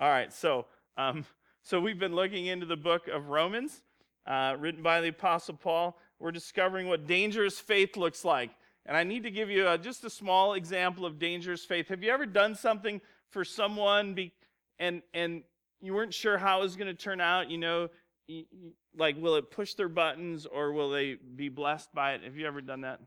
All 0.00 0.08
right, 0.08 0.32
so 0.32 0.64
um, 0.96 1.26
so 1.62 1.78
we've 1.78 1.98
been 1.98 2.14
looking 2.14 2.46
into 2.46 2.64
the 2.64 2.76
book 2.76 3.06
of 3.06 3.28
Romans, 3.28 3.82
uh, 4.26 4.56
written 4.58 4.82
by 4.82 5.02
the 5.02 5.08
Apostle 5.08 5.56
Paul. 5.56 5.98
We're 6.18 6.32
discovering 6.32 6.88
what 6.88 7.06
dangerous 7.06 7.60
faith 7.60 7.98
looks 7.98 8.24
like, 8.24 8.50
and 8.86 8.96
I 8.96 9.04
need 9.04 9.24
to 9.24 9.30
give 9.30 9.50
you 9.50 9.68
a, 9.68 9.76
just 9.76 10.02
a 10.04 10.08
small 10.08 10.54
example 10.54 11.04
of 11.04 11.18
dangerous 11.18 11.66
faith. 11.66 11.88
Have 11.88 12.02
you 12.02 12.10
ever 12.10 12.24
done 12.24 12.54
something 12.54 13.02
for 13.28 13.44
someone, 13.44 14.14
be, 14.14 14.32
and 14.78 15.02
and 15.12 15.42
you 15.82 15.92
weren't 15.92 16.14
sure 16.14 16.38
how 16.38 16.60
it 16.60 16.62
was 16.62 16.76
going 16.76 16.88
to 16.88 16.94
turn 16.94 17.20
out? 17.20 17.50
You 17.50 17.58
know, 17.58 17.90
like 18.96 19.20
will 19.20 19.34
it 19.34 19.50
push 19.50 19.74
their 19.74 19.90
buttons 19.90 20.46
or 20.46 20.72
will 20.72 20.88
they 20.88 21.16
be 21.36 21.50
blessed 21.50 21.92
by 21.92 22.14
it? 22.14 22.22
Have 22.24 22.38
you 22.38 22.46
ever 22.46 22.62
done 22.62 22.80
that? 22.80 23.00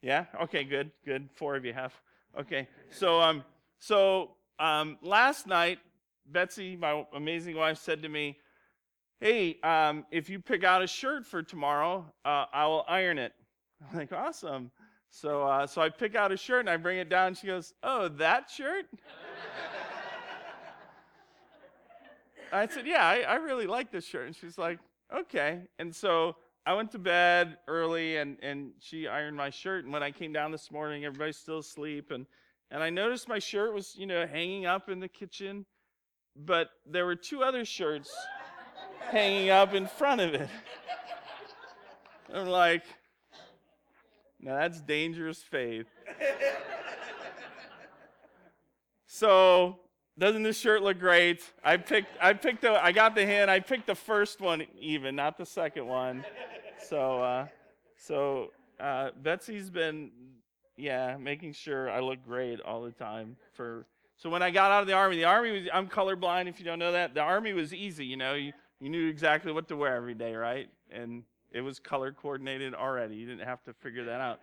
Yeah. 0.00 0.26
Okay. 0.42 0.62
Good. 0.62 0.92
Good. 1.04 1.28
Four 1.34 1.56
of 1.56 1.64
you 1.64 1.72
have. 1.72 1.92
Okay. 2.38 2.68
So 2.90 3.20
um 3.20 3.42
so 3.80 4.35
um 4.58 4.98
last 5.02 5.46
night 5.46 5.78
Betsy, 6.30 6.76
my 6.76 7.04
amazing 7.14 7.56
wife, 7.56 7.78
said 7.78 8.02
to 8.02 8.08
me, 8.08 8.38
"Hey, 9.20 9.60
um, 9.62 10.04
if 10.10 10.28
you 10.28 10.40
pick 10.40 10.64
out 10.64 10.82
a 10.82 10.86
shirt 10.86 11.26
for 11.26 11.42
tomorrow, 11.42 12.12
uh, 12.24 12.46
I 12.52 12.66
will 12.66 12.84
iron 12.88 13.18
it." 13.18 13.32
I'm 13.90 13.96
like, 13.96 14.12
"Awesome!" 14.12 14.70
So, 15.08 15.46
uh, 15.46 15.66
so 15.66 15.80
I 15.80 15.88
pick 15.88 16.14
out 16.14 16.32
a 16.32 16.36
shirt 16.36 16.60
and 16.60 16.70
I 16.70 16.76
bring 16.76 16.98
it 16.98 17.08
down. 17.08 17.34
she 17.34 17.46
goes, 17.46 17.74
"Oh, 17.82 18.08
that 18.08 18.50
shirt?" 18.50 18.86
I 22.52 22.66
said, 22.66 22.86
"Yeah, 22.86 23.06
I, 23.06 23.20
I 23.20 23.34
really 23.36 23.66
like 23.66 23.90
this 23.90 24.04
shirt." 24.04 24.26
And 24.26 24.36
she's 24.36 24.58
like, 24.58 24.78
"Okay." 25.14 25.62
And 25.78 25.94
so 25.94 26.36
I 26.64 26.74
went 26.74 26.90
to 26.92 26.98
bed 26.98 27.58
early 27.68 28.16
and, 28.16 28.36
and 28.42 28.72
she 28.80 29.06
ironed 29.06 29.36
my 29.36 29.50
shirt. 29.50 29.84
And 29.84 29.92
when 29.92 30.02
I 30.02 30.10
came 30.10 30.32
down 30.32 30.50
this 30.50 30.72
morning, 30.72 31.04
everybody's 31.04 31.36
still 31.36 31.58
asleep. 31.58 32.10
And, 32.10 32.26
and 32.70 32.82
I 32.82 32.90
noticed 32.90 33.28
my 33.28 33.38
shirt 33.38 33.72
was, 33.72 33.94
you 33.96 34.06
know, 34.06 34.26
hanging 34.26 34.66
up 34.66 34.88
in 34.88 35.00
the 35.00 35.08
kitchen. 35.08 35.66
But 36.36 36.68
there 36.84 37.06
were 37.06 37.16
two 37.16 37.42
other 37.42 37.64
shirts 37.64 38.14
hanging 39.10 39.50
up 39.50 39.72
in 39.72 39.86
front 39.86 40.20
of 40.20 40.34
it. 40.34 40.48
I'm 42.32 42.48
like, 42.48 42.84
now 44.40 44.56
that's 44.56 44.80
dangerous 44.80 45.38
faith. 45.38 45.86
so 49.06 49.78
doesn't 50.18 50.42
this 50.42 50.58
shirt 50.58 50.82
look 50.82 50.98
great? 50.98 51.42
I 51.64 51.78
picked 51.78 52.08
I 52.20 52.34
picked 52.34 52.62
the 52.62 52.72
I 52.84 52.92
got 52.92 53.14
the 53.14 53.24
hint. 53.24 53.48
I 53.48 53.60
picked 53.60 53.86
the 53.86 53.94
first 53.94 54.40
one 54.40 54.64
even, 54.78 55.16
not 55.16 55.38
the 55.38 55.46
second 55.46 55.86
one. 55.86 56.24
So, 56.78 57.22
uh, 57.22 57.46
so 57.96 58.50
uh, 58.78 59.10
Betsy's 59.22 59.70
been, 59.70 60.10
yeah, 60.76 61.16
making 61.16 61.52
sure 61.52 61.90
I 61.90 62.00
look 62.00 62.24
great 62.24 62.60
all 62.60 62.82
the 62.82 62.90
time. 62.90 63.36
For 63.52 63.86
so 64.16 64.30
when 64.30 64.42
I 64.42 64.50
got 64.50 64.70
out 64.70 64.82
of 64.82 64.86
the 64.86 64.94
army, 64.94 65.16
the 65.16 65.24
army 65.24 65.50
was 65.52 65.62
I'm 65.72 65.88
colorblind. 65.88 66.48
If 66.48 66.58
you 66.58 66.64
don't 66.64 66.78
know 66.78 66.92
that, 66.92 67.14
the 67.14 67.20
army 67.20 67.52
was 67.52 67.72
easy. 67.74 68.04
You 68.04 68.16
know, 68.16 68.34
you 68.34 68.52
you 68.80 68.88
knew 68.88 69.08
exactly 69.08 69.52
what 69.52 69.68
to 69.68 69.76
wear 69.76 69.96
every 69.96 70.14
day, 70.14 70.34
right? 70.34 70.68
And 70.90 71.22
it 71.52 71.60
was 71.62 71.78
color 71.78 72.12
coordinated 72.12 72.74
already. 72.74 73.16
You 73.16 73.26
didn't 73.26 73.46
have 73.46 73.62
to 73.64 73.72
figure 73.72 74.04
that 74.04 74.20
out. 74.20 74.40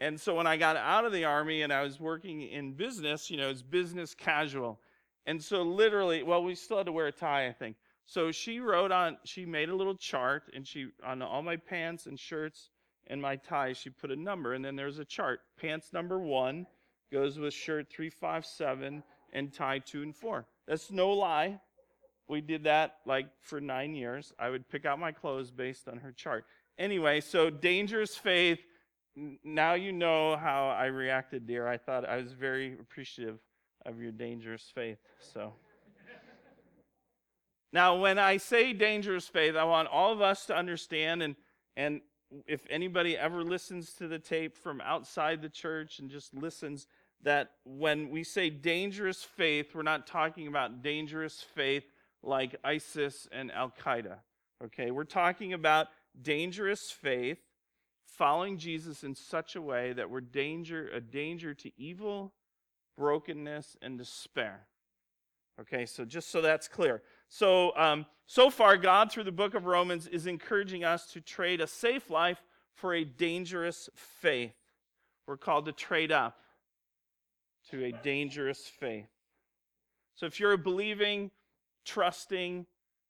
And 0.00 0.20
so 0.20 0.34
when 0.34 0.46
I 0.46 0.56
got 0.56 0.76
out 0.76 1.04
of 1.04 1.12
the 1.12 1.24
army 1.24 1.62
and 1.62 1.72
I 1.72 1.82
was 1.82 2.00
working 2.00 2.42
in 2.42 2.72
business, 2.72 3.30
you 3.30 3.36
know, 3.36 3.48
it's 3.48 3.62
business 3.62 4.14
casual. 4.14 4.80
And 5.26 5.42
so 5.42 5.62
literally, 5.62 6.22
well, 6.22 6.42
we 6.42 6.54
still 6.54 6.78
had 6.78 6.86
to 6.86 6.92
wear 6.92 7.06
a 7.06 7.12
tie, 7.12 7.46
I 7.46 7.52
think. 7.52 7.76
So 8.06 8.32
she 8.32 8.58
wrote 8.58 8.90
on, 8.90 9.16
she 9.24 9.46
made 9.46 9.68
a 9.68 9.74
little 9.76 9.94
chart, 9.94 10.50
and 10.54 10.66
she, 10.66 10.88
on 11.06 11.22
all 11.22 11.40
my 11.40 11.56
pants 11.56 12.06
and 12.06 12.18
shirts 12.18 12.70
and 13.08 13.20
my 13.20 13.36
tie, 13.36 13.72
she 13.72 13.90
put 13.90 14.10
a 14.10 14.16
number, 14.16 14.54
and 14.54 14.64
then 14.64 14.76
there's 14.76 14.98
a 14.98 15.04
chart. 15.04 15.40
Pants 15.60 15.92
number 15.92 16.18
one 16.18 16.66
goes 17.12 17.38
with 17.38 17.52
shirt 17.52 17.90
357 17.90 19.02
and 19.32 19.52
tie 19.52 19.78
two 19.78 20.02
and 20.02 20.14
four. 20.14 20.46
That's 20.66 20.90
no 20.90 21.10
lie. 21.10 21.60
We 22.28 22.40
did 22.40 22.64
that 22.64 22.96
like 23.04 23.26
for 23.40 23.60
nine 23.60 23.94
years. 23.94 24.32
I 24.38 24.48
would 24.48 24.68
pick 24.68 24.86
out 24.86 24.98
my 24.98 25.12
clothes 25.12 25.50
based 25.50 25.88
on 25.88 25.98
her 25.98 26.12
chart. 26.12 26.44
Anyway, 26.78 27.20
so 27.20 27.50
dangerous 27.50 28.16
faith. 28.16 28.60
Now 29.44 29.74
you 29.74 29.92
know 29.92 30.36
how 30.36 30.68
I 30.68 30.86
reacted, 30.86 31.46
dear. 31.46 31.68
I 31.68 31.76
thought 31.76 32.08
I 32.08 32.16
was 32.16 32.32
very 32.32 32.74
appreciative 32.80 33.38
of 33.84 34.00
your 34.00 34.12
dangerous 34.12 34.70
faith. 34.74 34.98
So. 35.34 35.52
Now, 37.72 37.96
when 37.96 38.18
I 38.18 38.36
say 38.36 38.74
dangerous 38.74 39.26
faith, 39.26 39.56
I 39.56 39.64
want 39.64 39.88
all 39.88 40.12
of 40.12 40.20
us 40.20 40.44
to 40.46 40.56
understand, 40.56 41.22
and, 41.22 41.36
and 41.74 42.02
if 42.46 42.62
anybody 42.70 43.16
ever 43.16 43.42
listens 43.42 43.92
to 43.94 44.08
the 44.08 44.18
tape 44.18 44.56
from 44.56 44.80
outside 44.80 45.42
the 45.42 45.48
church 45.48 45.98
and 45.98 46.10
just 46.10 46.34
listens, 46.34 46.86
that 47.22 47.52
when 47.64 48.10
we 48.10 48.24
say 48.24 48.50
dangerous 48.50 49.22
faith, 49.22 49.74
we're 49.74 49.82
not 49.82 50.06
talking 50.06 50.48
about 50.48 50.82
dangerous 50.82 51.44
faith 51.54 51.84
like 52.22 52.56
ISIS 52.64 53.28
and 53.32 53.50
Al 53.52 53.70
Qaeda. 53.70 54.18
Okay, 54.64 54.90
we're 54.90 55.04
talking 55.04 55.52
about 55.52 55.88
dangerous 56.20 56.90
faith 56.90 57.38
following 58.06 58.58
Jesus 58.58 59.02
in 59.02 59.14
such 59.14 59.56
a 59.56 59.62
way 59.62 59.92
that 59.92 60.10
we're 60.10 60.20
danger 60.20 60.88
a 60.94 61.00
danger 61.00 61.54
to 61.54 61.70
evil, 61.76 62.32
brokenness, 62.96 63.76
and 63.82 63.98
despair. 63.98 64.66
Okay, 65.60 65.86
so 65.86 66.04
just 66.04 66.30
so 66.30 66.40
that's 66.40 66.68
clear. 66.68 67.02
So, 67.34 67.74
um, 67.78 68.04
so 68.26 68.50
far, 68.50 68.76
God, 68.76 69.10
through 69.10 69.24
the 69.24 69.32
book 69.32 69.54
of 69.54 69.64
Romans, 69.64 70.06
is 70.06 70.26
encouraging 70.26 70.84
us 70.84 71.06
to 71.12 71.22
trade 71.22 71.62
a 71.62 71.66
safe 71.66 72.10
life 72.10 72.42
for 72.74 72.92
a 72.92 73.04
dangerous 73.04 73.88
faith. 73.94 74.52
We're 75.26 75.38
called 75.38 75.64
to 75.64 75.72
trade 75.72 76.12
up 76.12 76.36
to 77.70 77.86
a 77.86 77.92
dangerous 77.92 78.66
faith. 78.66 79.08
So, 80.14 80.26
if 80.26 80.38
you're 80.40 80.52
a 80.52 80.58
believing, 80.58 81.30
trusting, 81.86 82.66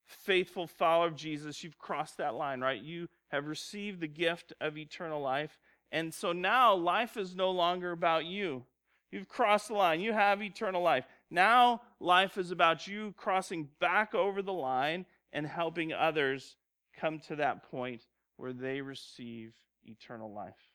faithful 0.07 0.69
follower 0.69 1.09
of 1.09 1.17
Jesus, 1.17 1.65
you've 1.65 1.79
crossed 1.79 2.19
that 2.19 2.37
line, 2.37 2.61
right? 2.61 2.81
You 2.81 3.09
have 3.33 3.49
received 3.49 3.99
the 3.99 4.07
gift 4.07 4.53
of 4.61 4.79
eternal 4.79 5.21
life. 5.21 5.59
And 5.91 6.15
so 6.15 6.31
now 6.33 6.75
life 6.75 7.17
is 7.17 7.35
no 7.35 7.51
longer 7.51 7.91
about 7.91 8.25
you. 8.25 8.67
You've 9.11 9.29
crossed 9.29 9.69
the 9.69 9.75
line. 9.75 10.01
You 10.01 10.13
have 10.13 10.43
eternal 10.43 10.81
life. 10.81 11.07
Now, 11.33 11.81
life 11.99 12.37
is 12.37 12.51
about 12.51 12.87
you 12.87 13.15
crossing 13.17 13.71
back 13.81 14.15
over 14.15 14.43
the 14.43 14.53
line 14.53 15.07
and 15.33 15.47
helping 15.47 15.91
others 15.95 16.57
come 17.01 17.21
to 17.21 17.37
that 17.37 17.71
point 17.71 18.03
where 18.37 18.53
they 18.53 18.83
receive 18.83 19.55
eternal 19.87 20.31
life. 20.31 20.71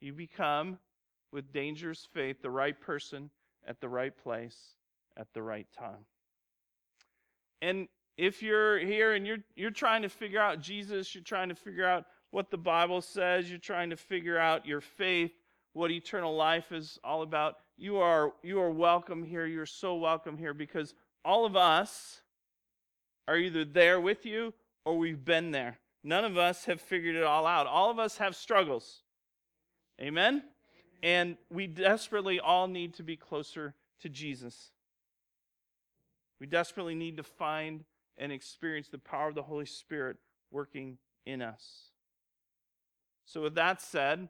You 0.00 0.14
become, 0.14 0.78
with 1.30 1.52
dangerous 1.52 2.08
faith, 2.10 2.40
the 2.40 2.50
right 2.50 2.80
person 2.80 3.28
at 3.68 3.82
the 3.82 3.88
right 3.90 4.16
place 4.16 4.56
at 5.18 5.26
the 5.34 5.42
right 5.42 5.66
time. 5.78 6.06
And 7.60 7.86
if 8.16 8.42
you're 8.42 8.78
here 8.78 9.12
and 9.12 9.26
you're, 9.26 9.44
you're 9.56 9.70
trying 9.70 10.00
to 10.02 10.08
figure 10.08 10.40
out 10.40 10.62
Jesus, 10.62 11.14
you're 11.14 11.22
trying 11.22 11.50
to 11.50 11.54
figure 11.54 11.86
out 11.86 12.06
what 12.30 12.50
the 12.50 12.56
Bible 12.56 13.02
says, 13.02 13.50
you're 13.50 13.58
trying 13.58 13.90
to 13.90 13.96
figure 13.96 14.38
out 14.38 14.64
your 14.64 14.80
faith, 14.80 15.32
what 15.74 15.90
eternal 15.90 16.34
life 16.34 16.72
is 16.72 16.98
all 17.04 17.20
about, 17.20 17.56
you 17.80 17.96
are, 17.96 18.34
you 18.42 18.60
are 18.60 18.70
welcome 18.70 19.24
here. 19.24 19.46
You're 19.46 19.64
so 19.64 19.96
welcome 19.96 20.36
here 20.36 20.52
because 20.52 20.94
all 21.24 21.46
of 21.46 21.56
us 21.56 22.20
are 23.26 23.38
either 23.38 23.64
there 23.64 23.98
with 23.98 24.26
you 24.26 24.52
or 24.84 24.98
we've 24.98 25.24
been 25.24 25.50
there. 25.50 25.78
None 26.04 26.26
of 26.26 26.36
us 26.36 26.66
have 26.66 26.80
figured 26.80 27.16
it 27.16 27.24
all 27.24 27.46
out. 27.46 27.66
All 27.66 27.90
of 27.90 27.98
us 27.98 28.18
have 28.18 28.36
struggles. 28.36 29.02
Amen? 29.98 30.42
And 31.02 31.38
we 31.48 31.66
desperately 31.66 32.38
all 32.38 32.68
need 32.68 32.94
to 32.94 33.02
be 33.02 33.16
closer 33.16 33.74
to 34.02 34.10
Jesus. 34.10 34.72
We 36.38 36.46
desperately 36.46 36.94
need 36.94 37.16
to 37.16 37.22
find 37.22 37.84
and 38.18 38.30
experience 38.30 38.88
the 38.88 38.98
power 38.98 39.28
of 39.28 39.34
the 39.34 39.42
Holy 39.42 39.66
Spirit 39.66 40.18
working 40.50 40.98
in 41.24 41.40
us. 41.40 41.90
So, 43.24 43.42
with 43.42 43.54
that 43.54 43.80
said, 43.80 44.28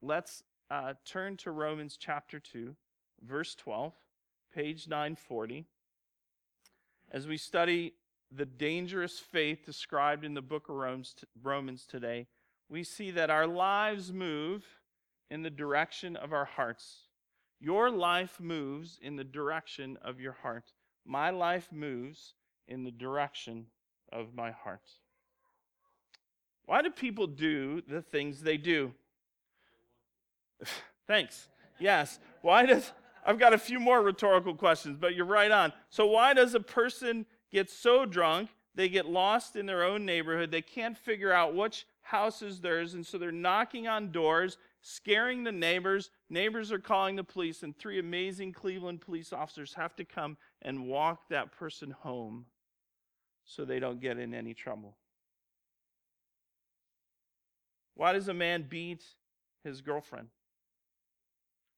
let's 0.00 0.44
uh, 0.70 0.94
turn 1.04 1.36
to 1.38 1.50
Romans 1.50 1.96
chapter 1.98 2.38
2, 2.38 2.76
verse 3.26 3.54
12, 3.54 3.92
page 4.54 4.88
940. 4.88 5.64
As 7.10 7.26
we 7.26 7.36
study 7.36 7.94
the 8.30 8.46
dangerous 8.46 9.18
faith 9.18 9.64
described 9.64 10.24
in 10.24 10.34
the 10.34 10.42
book 10.42 10.68
of 10.68 10.76
Romans 11.42 11.86
today, 11.86 12.26
we 12.68 12.82
see 12.82 13.10
that 13.10 13.30
our 13.30 13.46
lives 13.46 14.12
move 14.12 14.64
in 15.30 15.42
the 15.42 15.50
direction 15.50 16.16
of 16.16 16.32
our 16.32 16.44
hearts. 16.44 17.08
Your 17.60 17.90
life 17.90 18.40
moves 18.40 18.98
in 19.00 19.16
the 19.16 19.24
direction 19.24 19.98
of 20.02 20.20
your 20.20 20.32
heart. 20.32 20.72
My 21.04 21.30
life 21.30 21.68
moves 21.70 22.34
in 22.66 22.84
the 22.84 22.90
direction 22.90 23.66
of 24.10 24.34
my 24.34 24.50
heart. 24.50 24.88
Why 26.64 26.82
do 26.82 26.90
people 26.90 27.26
do 27.26 27.82
the 27.86 28.02
things 28.02 28.40
they 28.42 28.56
do? 28.56 28.92
Thanks. 31.06 31.48
Yes. 31.78 32.18
Why 32.40 32.66
does 32.66 32.92
I've 33.24 33.38
got 33.38 33.52
a 33.52 33.58
few 33.58 33.78
more 33.78 34.02
rhetorical 34.02 34.54
questions, 34.54 34.96
but 35.00 35.14
you're 35.14 35.24
right 35.24 35.50
on. 35.50 35.72
So 35.90 36.06
why 36.06 36.34
does 36.34 36.54
a 36.54 36.60
person 36.60 37.26
get 37.52 37.70
so 37.70 38.04
drunk 38.04 38.50
they 38.74 38.88
get 38.88 39.06
lost 39.06 39.54
in 39.54 39.66
their 39.66 39.84
own 39.84 40.04
neighborhood? 40.04 40.50
They 40.50 40.62
can't 40.62 40.98
figure 40.98 41.32
out 41.32 41.54
which 41.54 41.86
house 42.02 42.42
is 42.42 42.60
theirs, 42.60 42.94
and 42.94 43.06
so 43.06 43.18
they're 43.18 43.30
knocking 43.30 43.86
on 43.86 44.10
doors 44.10 44.58
scaring 44.80 45.44
the 45.44 45.52
neighbors. 45.52 46.10
Neighbors 46.28 46.72
are 46.72 46.78
calling 46.78 47.16
the 47.16 47.24
police, 47.24 47.62
and 47.62 47.76
three 47.76 47.98
amazing 47.98 48.52
Cleveland 48.52 49.00
police 49.00 49.32
officers 49.32 49.74
have 49.74 49.94
to 49.96 50.04
come 50.04 50.36
and 50.60 50.86
walk 50.86 51.28
that 51.28 51.52
person 51.52 51.92
home 51.92 52.46
so 53.44 53.64
they 53.64 53.78
don't 53.78 54.00
get 54.00 54.18
in 54.18 54.34
any 54.34 54.54
trouble. 54.54 54.96
Why 57.94 58.12
does 58.12 58.28
a 58.28 58.34
man 58.34 58.66
beat 58.68 59.04
his 59.62 59.80
girlfriend? 59.80 60.28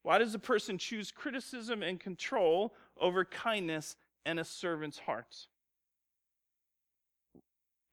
Why 0.04 0.18
does 0.18 0.34
a 0.34 0.38
person 0.38 0.76
choose 0.76 1.10
criticism 1.10 1.82
and 1.82 1.98
control 1.98 2.74
over 3.00 3.24
kindness 3.24 3.96
and 4.26 4.38
a 4.38 4.44
servant's 4.44 4.98
heart? 4.98 5.34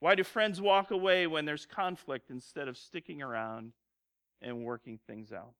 Why 0.01 0.15
do 0.15 0.23
friends 0.25 0.59
walk 0.59 0.91
away 0.91 1.25
when 1.25 1.45
there's 1.45 1.65
conflict 1.65 2.29
instead 2.29 2.67
of 2.67 2.77
sticking 2.77 3.21
around 3.21 3.71
and 4.41 4.65
working 4.65 4.99
things 5.07 5.31
out? 5.31 5.53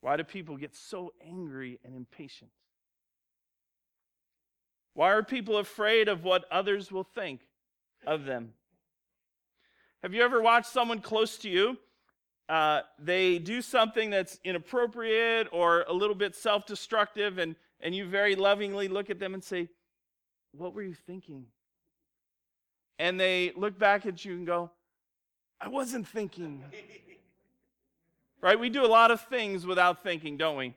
Why 0.00 0.16
do 0.16 0.24
people 0.24 0.56
get 0.56 0.74
so 0.74 1.12
angry 1.28 1.78
and 1.84 1.94
impatient? 1.94 2.50
Why 4.94 5.10
are 5.10 5.22
people 5.22 5.58
afraid 5.58 6.08
of 6.08 6.24
what 6.24 6.46
others 6.50 6.90
will 6.90 7.04
think 7.04 7.42
of 8.06 8.24
them? 8.24 8.54
Have 10.02 10.14
you 10.14 10.22
ever 10.22 10.40
watched 10.40 10.70
someone 10.70 11.02
close 11.02 11.36
to 11.38 11.50
you? 11.50 11.76
Uh, 12.50 12.82
they 12.98 13.38
do 13.38 13.62
something 13.62 14.10
that's 14.10 14.40
inappropriate 14.42 15.46
or 15.52 15.84
a 15.86 15.92
little 15.92 16.16
bit 16.16 16.34
self 16.34 16.66
destructive, 16.66 17.38
and, 17.38 17.54
and 17.80 17.94
you 17.94 18.04
very 18.04 18.34
lovingly 18.34 18.88
look 18.88 19.08
at 19.08 19.20
them 19.20 19.34
and 19.34 19.44
say, 19.44 19.68
What 20.50 20.74
were 20.74 20.82
you 20.82 20.94
thinking? 21.06 21.46
And 22.98 23.20
they 23.20 23.52
look 23.54 23.78
back 23.78 24.04
at 24.04 24.24
you 24.24 24.32
and 24.32 24.48
go, 24.48 24.72
I 25.60 25.68
wasn't 25.68 26.08
thinking. 26.08 26.64
right? 28.40 28.58
We 28.58 28.68
do 28.68 28.84
a 28.84 28.88
lot 28.88 29.12
of 29.12 29.20
things 29.20 29.64
without 29.64 30.02
thinking, 30.02 30.36
don't 30.36 30.56
we? 30.56 30.74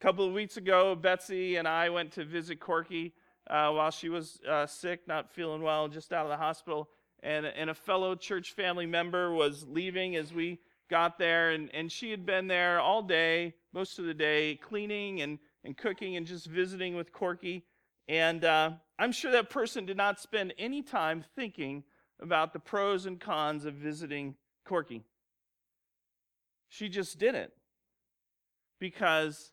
A 0.00 0.02
couple 0.02 0.26
of 0.26 0.32
weeks 0.32 0.56
ago, 0.56 0.94
Betsy 0.94 1.56
and 1.56 1.68
I 1.68 1.90
went 1.90 2.12
to 2.12 2.24
visit 2.24 2.60
Corky 2.60 3.12
uh, 3.50 3.70
while 3.72 3.90
she 3.90 4.08
was 4.08 4.40
uh, 4.48 4.66
sick, 4.66 5.06
not 5.06 5.30
feeling 5.30 5.60
well, 5.60 5.86
just 5.86 6.14
out 6.14 6.24
of 6.24 6.30
the 6.30 6.38
hospital. 6.38 6.88
And, 7.26 7.44
and 7.44 7.70
a 7.70 7.74
fellow 7.74 8.14
church 8.14 8.52
family 8.52 8.86
member 8.86 9.32
was 9.32 9.66
leaving 9.68 10.14
as 10.14 10.32
we 10.32 10.60
got 10.88 11.18
there, 11.18 11.50
and, 11.50 11.68
and 11.74 11.90
she 11.90 12.12
had 12.12 12.24
been 12.24 12.46
there 12.46 12.78
all 12.78 13.02
day, 13.02 13.54
most 13.72 13.98
of 13.98 14.04
the 14.04 14.14
day, 14.14 14.54
cleaning 14.62 15.20
and, 15.20 15.40
and 15.64 15.76
cooking 15.76 16.14
and 16.14 16.24
just 16.24 16.46
visiting 16.46 16.94
with 16.94 17.12
Corky. 17.12 17.64
And 18.06 18.44
uh, 18.44 18.74
I'm 18.96 19.10
sure 19.10 19.32
that 19.32 19.50
person 19.50 19.86
did 19.86 19.96
not 19.96 20.20
spend 20.20 20.54
any 20.56 20.82
time 20.82 21.24
thinking 21.34 21.82
about 22.20 22.52
the 22.52 22.60
pros 22.60 23.06
and 23.06 23.18
cons 23.18 23.64
of 23.64 23.74
visiting 23.74 24.36
Corky. 24.64 25.02
She 26.68 26.88
just 26.88 27.18
did 27.18 27.34
it 27.34 27.52
because 28.78 29.50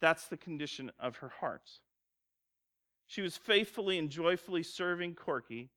that's 0.00 0.28
the 0.28 0.36
condition 0.36 0.92
of 1.00 1.16
her 1.16 1.32
heart. 1.40 1.68
She 3.08 3.20
was 3.20 3.36
faithfully 3.36 3.98
and 3.98 4.08
joyfully 4.08 4.62
serving 4.62 5.16
Corky 5.16 5.70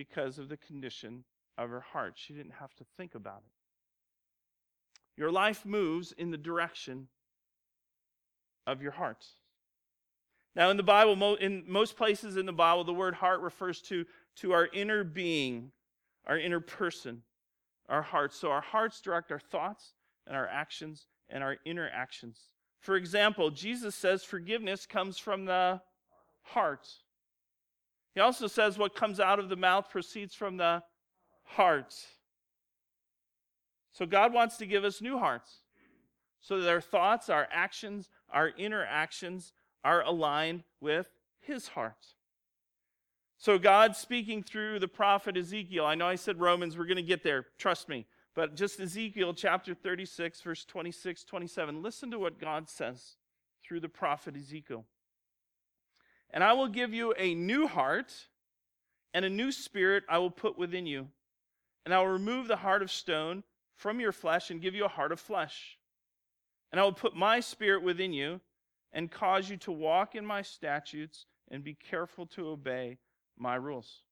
because 0.00 0.38
of 0.38 0.48
the 0.48 0.56
condition 0.56 1.24
of 1.58 1.68
her 1.68 1.82
heart. 1.92 2.14
She 2.16 2.32
didn't 2.32 2.54
have 2.58 2.74
to 2.76 2.84
think 2.96 3.14
about 3.14 3.42
it. 3.44 5.20
Your 5.20 5.30
life 5.30 5.66
moves 5.66 6.12
in 6.12 6.30
the 6.30 6.38
direction 6.38 7.08
of 8.66 8.80
your 8.80 8.92
heart. 8.92 9.26
Now, 10.56 10.70
in 10.70 10.78
the 10.78 10.82
Bible, 10.82 11.36
in 11.36 11.64
most 11.66 11.98
places 11.98 12.38
in 12.38 12.46
the 12.46 12.52
Bible, 12.52 12.82
the 12.82 12.94
word 12.94 13.12
heart 13.12 13.42
refers 13.42 13.82
to, 13.82 14.06
to 14.36 14.52
our 14.52 14.70
inner 14.72 15.04
being, 15.04 15.70
our 16.26 16.38
inner 16.38 16.60
person, 16.60 17.20
our 17.90 18.00
heart. 18.00 18.32
So 18.32 18.50
our 18.50 18.62
hearts 18.62 19.02
direct 19.02 19.30
our 19.30 19.38
thoughts 19.38 19.92
and 20.26 20.34
our 20.34 20.48
actions 20.48 21.08
and 21.28 21.44
our 21.44 21.58
inner 21.66 21.90
actions. 21.92 22.48
For 22.78 22.96
example, 22.96 23.50
Jesus 23.50 23.94
says 23.94 24.24
forgiveness 24.24 24.86
comes 24.86 25.18
from 25.18 25.44
the 25.44 25.82
heart. 26.40 26.88
He 28.14 28.20
also 28.20 28.46
says 28.46 28.78
what 28.78 28.94
comes 28.94 29.20
out 29.20 29.38
of 29.38 29.48
the 29.48 29.56
mouth 29.56 29.88
proceeds 29.90 30.34
from 30.34 30.56
the 30.56 30.82
heart. 31.44 31.94
So 33.92 34.06
God 34.06 34.32
wants 34.32 34.56
to 34.58 34.66
give 34.66 34.84
us 34.84 35.00
new 35.00 35.18
hearts 35.18 35.58
so 36.40 36.60
that 36.60 36.70
our 36.70 36.80
thoughts, 36.80 37.28
our 37.28 37.48
actions, 37.50 38.08
our 38.32 38.50
inner 38.56 38.84
actions 38.84 39.52
are 39.84 40.02
aligned 40.02 40.64
with 40.80 41.08
his 41.40 41.68
heart. 41.68 42.14
So 43.38 43.58
God 43.58 43.96
speaking 43.96 44.42
through 44.42 44.80
the 44.80 44.88
prophet 44.88 45.36
Ezekiel. 45.36 45.86
I 45.86 45.94
know 45.94 46.06
I 46.06 46.16
said 46.16 46.40
Romans, 46.40 46.76
we're 46.76 46.84
going 46.84 46.96
to 46.96 47.02
get 47.02 47.22
there, 47.22 47.46
trust 47.58 47.88
me. 47.88 48.06
But 48.34 48.54
just 48.54 48.78
Ezekiel 48.78 49.34
chapter 49.34 49.74
36, 49.74 50.40
verse 50.42 50.64
26, 50.64 51.24
27. 51.24 51.82
Listen 51.82 52.10
to 52.10 52.18
what 52.18 52.38
God 52.38 52.68
says 52.68 53.16
through 53.64 53.80
the 53.80 53.88
prophet 53.88 54.36
Ezekiel. 54.36 54.84
And 56.32 56.44
I 56.44 56.52
will 56.52 56.68
give 56.68 56.94
you 56.94 57.12
a 57.16 57.34
new 57.34 57.66
heart, 57.66 58.12
and 59.12 59.24
a 59.24 59.30
new 59.30 59.50
spirit 59.50 60.04
I 60.08 60.18
will 60.18 60.30
put 60.30 60.56
within 60.56 60.86
you. 60.86 61.08
And 61.84 61.94
I 61.94 61.98
will 61.98 62.08
remove 62.08 62.46
the 62.46 62.56
heart 62.56 62.82
of 62.82 62.90
stone 62.90 63.42
from 63.74 64.00
your 64.00 64.12
flesh 64.12 64.50
and 64.50 64.60
give 64.60 64.74
you 64.74 64.84
a 64.84 64.88
heart 64.88 65.12
of 65.12 65.18
flesh. 65.18 65.78
And 66.70 66.80
I 66.80 66.84
will 66.84 66.92
put 66.92 67.16
my 67.16 67.40
spirit 67.40 67.82
within 67.82 68.12
you 68.12 68.40
and 68.92 69.10
cause 69.10 69.48
you 69.48 69.56
to 69.58 69.72
walk 69.72 70.14
in 70.14 70.24
my 70.24 70.42
statutes 70.42 71.26
and 71.50 71.64
be 71.64 71.74
careful 71.74 72.26
to 72.26 72.48
obey 72.48 72.98
my 73.38 73.56
rules. 73.56 74.02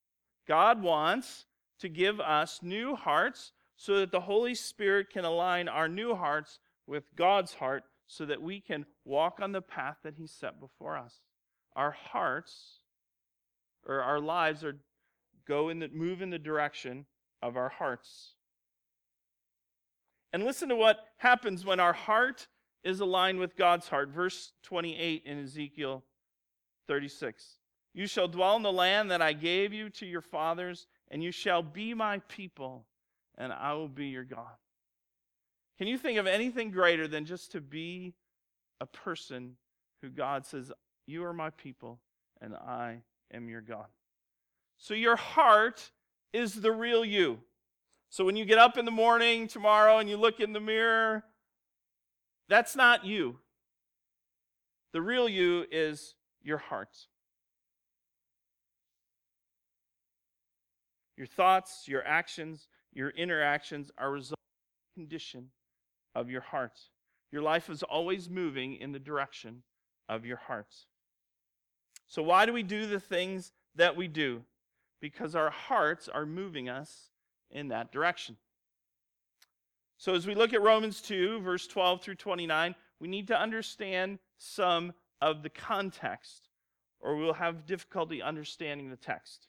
God 0.47 0.83
wants 0.83 1.45
to 1.81 1.89
give 1.89 2.19
us 2.21 2.61
new 2.63 2.97
hearts 2.97 3.53
so 3.77 4.01
that 4.01 4.11
the 4.11 4.21
Holy 4.21 4.55
Spirit 4.55 5.11
can 5.11 5.25
align 5.25 5.69
our 5.69 5.89
new 5.89 6.15
hearts 6.15 6.59
with 6.87 7.05
God's 7.15 7.55
heart 7.55 7.85
so 8.07 8.25
that 8.25 8.43
we 8.43 8.61
can 8.61 8.87
walk 9.05 9.39
on 9.41 9.53
the 9.53 9.63
path 9.63 9.99
that 10.03 10.15
He 10.17 10.27
set 10.27 10.59
before 10.59 10.97
us. 10.97 11.21
Our 11.77 11.93
hearts 11.93 12.81
or 13.87 14.03
our 14.03 14.21
lives 14.21 14.65
are 14.65 14.77
go 15.47 15.69
in 15.69 15.79
the 15.79 15.89
move 15.89 16.21
in 16.21 16.31
the 16.31 16.39
direction 16.39 17.07
of 17.43 17.57
our 17.57 17.69
hearts. 17.71 18.35
And 20.33 20.45
listen 20.45 20.69
to 20.69 20.77
what 20.77 21.07
happens 21.17 21.65
when 21.65 21.81
our 21.81 21.95
heart 21.95 22.49
is 22.85 23.01
aligned 23.01 23.39
with 23.39 23.57
God's 23.57 23.89
heart. 23.89 24.11
Verse 24.11 24.53
28 24.63 25.23
in 25.25 25.43
Ezekiel 25.43 26.05
36. 26.87 27.59
You 27.95 28.07
shall 28.07 28.29
dwell 28.29 28.57
in 28.57 28.63
the 28.63 28.73
land 28.73 29.11
that 29.11 29.23
I 29.23 29.33
gave 29.33 29.73
you 29.73 29.89
to 29.91 30.07
your 30.07 30.21
fathers, 30.21 30.87
and 31.11 31.23
you 31.23 31.33
shall 31.33 31.63
be 31.63 31.95
my 31.95 32.19
people, 32.29 32.87
and 33.37 33.53
I 33.53 33.73
will 33.73 33.89
be 33.89 34.07
your 34.07 34.25
God. 34.25 34.57
Can 35.79 35.87
you 35.87 35.97
think 35.97 36.19
of 36.19 36.27
anything 36.27 36.71
greater 36.71 37.09
than 37.09 37.25
just 37.25 37.53
to 37.53 37.61
be 37.61 38.15
a 38.81 38.87
person 38.87 39.57
who 40.03 40.11
God 40.11 40.45
says, 40.47 40.71
You 41.09 41.25
are 41.25 41.33
my 41.33 41.49
people, 41.49 42.01
and 42.39 42.55
I 42.55 42.99
am 43.33 43.49
your 43.49 43.63
God? 43.63 43.87
So 44.77 44.93
your 44.93 45.17
heart 45.17 45.91
is 46.35 46.61
the 46.61 46.71
real 46.71 47.03
you. 47.03 47.39
So 48.11 48.27
when 48.27 48.37
you 48.37 48.45
get 48.45 48.59
up 48.59 48.77
in 48.77 48.85
the 48.85 48.91
morning 48.91 49.49
tomorrow 49.49 49.97
and 49.97 50.11
you 50.11 50.19
look 50.19 50.39
in 50.39 50.53
the 50.53 50.61
mirror, 50.61 51.25
that's 52.51 52.77
not 52.77 53.07
you. 53.07 53.39
The 54.93 55.01
real 55.01 55.31
you 55.31 55.65
is 55.71 56.15
your 56.43 56.59
heart. 56.59 56.95
Your 61.17 61.27
thoughts, 61.27 61.89
your 61.89 62.07
actions, 62.07 62.69
your 62.93 63.09
interactions 63.11 63.91
are 63.97 64.09
a 64.09 64.11
result 64.11 64.39
condition 64.95 65.49
of 66.15 66.29
your 66.29 66.43
heart. 66.43 66.79
Your 67.33 67.41
life 67.41 67.71
is 67.71 67.83
always 67.83 68.29
moving 68.29 68.75
in 68.75 68.93
the 68.93 68.99
direction 68.99 69.63
of 70.07 70.27
your 70.27 70.37
heart. 70.37 70.75
So, 72.09 72.23
why 72.23 72.47
do 72.47 72.53
we 72.53 72.63
do 72.63 72.87
the 72.87 73.01
things 73.01 73.53
that 73.77 73.95
we 73.97 74.09
do? 74.09 74.43
Because 75.01 75.35
our 75.35 75.51
hearts 75.51 76.09
are 76.09 76.27
moving 76.27 76.69
us 76.69 77.11
in 77.51 77.69
that 77.69 77.93
direction. 77.93 78.37
So, 79.99 80.15
as 80.15 80.27
we 80.27 80.35
look 80.35 80.53
at 80.53 80.63
Romans 80.63 81.01
2, 81.03 81.41
verse 81.41 81.67
12 81.67 82.03
through 82.03 82.15
29, 82.17 82.75
we 82.99 83.09
need 83.09 83.29
to 83.29 83.39
understand 83.39 84.19
some 84.39 84.93
of 85.21 85.43
the 85.43 85.51
context, 85.51 86.49
or 87.01 87.17
we'll 87.17 87.35
have 87.35 87.67
difficulty 87.67 88.23
understanding 88.23 88.91
the 88.91 88.97
text. 88.97 89.47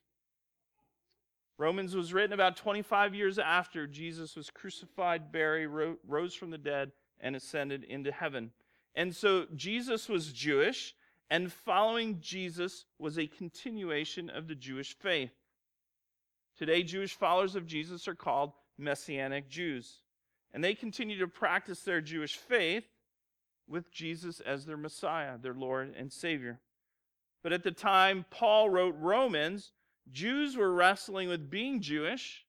Romans 1.57 1.95
was 1.95 2.13
written 2.13 2.33
about 2.33 2.55
25 2.55 3.13
years 3.13 3.37
after 3.37 3.85
Jesus 3.85 4.35
was 4.35 4.49
crucified, 4.49 5.31
buried, 5.31 5.67
rose 6.07 6.33
from 6.33 6.51
the 6.51 6.57
dead, 6.57 6.91
and 7.19 7.35
ascended 7.35 7.83
into 7.83 8.11
heaven. 8.11 8.51
And 8.95 9.15
so 9.15 9.45
Jesus 9.55 10.07
was 10.07 10.31
Jewish, 10.31 10.95
and 11.29 11.51
following 11.51 12.19
Jesus 12.21 12.85
was 12.97 13.17
a 13.17 13.27
continuation 13.27 14.29
of 14.29 14.47
the 14.47 14.55
Jewish 14.55 14.97
faith. 14.97 15.31
Today, 16.57 16.83
Jewish 16.83 17.13
followers 17.13 17.55
of 17.55 17.67
Jesus 17.67 18.07
are 18.07 18.15
called 18.15 18.53
Messianic 18.77 19.49
Jews, 19.49 20.01
and 20.53 20.63
they 20.63 20.73
continue 20.73 21.19
to 21.19 21.27
practice 21.27 21.81
their 21.81 22.01
Jewish 22.01 22.35
faith 22.35 22.85
with 23.67 23.91
Jesus 23.91 24.39
as 24.39 24.65
their 24.65 24.77
Messiah, 24.77 25.37
their 25.37 25.53
Lord 25.53 25.93
and 25.95 26.11
Savior. 26.11 26.59
But 27.43 27.53
at 27.53 27.63
the 27.63 27.71
time 27.71 28.25
Paul 28.29 28.69
wrote 28.69 28.95
Romans, 28.97 29.71
Jews 30.11 30.57
were 30.57 30.73
wrestling 30.73 31.29
with 31.29 31.49
being 31.49 31.81
Jewish 31.81 32.45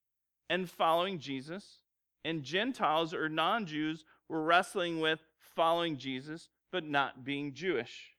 and 0.49 0.69
following 0.69 1.19
Jesus, 1.19 1.79
and 2.25 2.43
Gentiles 2.43 3.15
or 3.15 3.29
non 3.29 3.67
Jews 3.67 4.05
were 4.29 4.43
wrestling 4.43 5.01
with 5.01 5.21
following 5.39 5.99
Jesus 5.99 6.49
but 6.73 6.85
not 6.85 7.25
being 7.25 7.53
Jewish. 7.53 8.10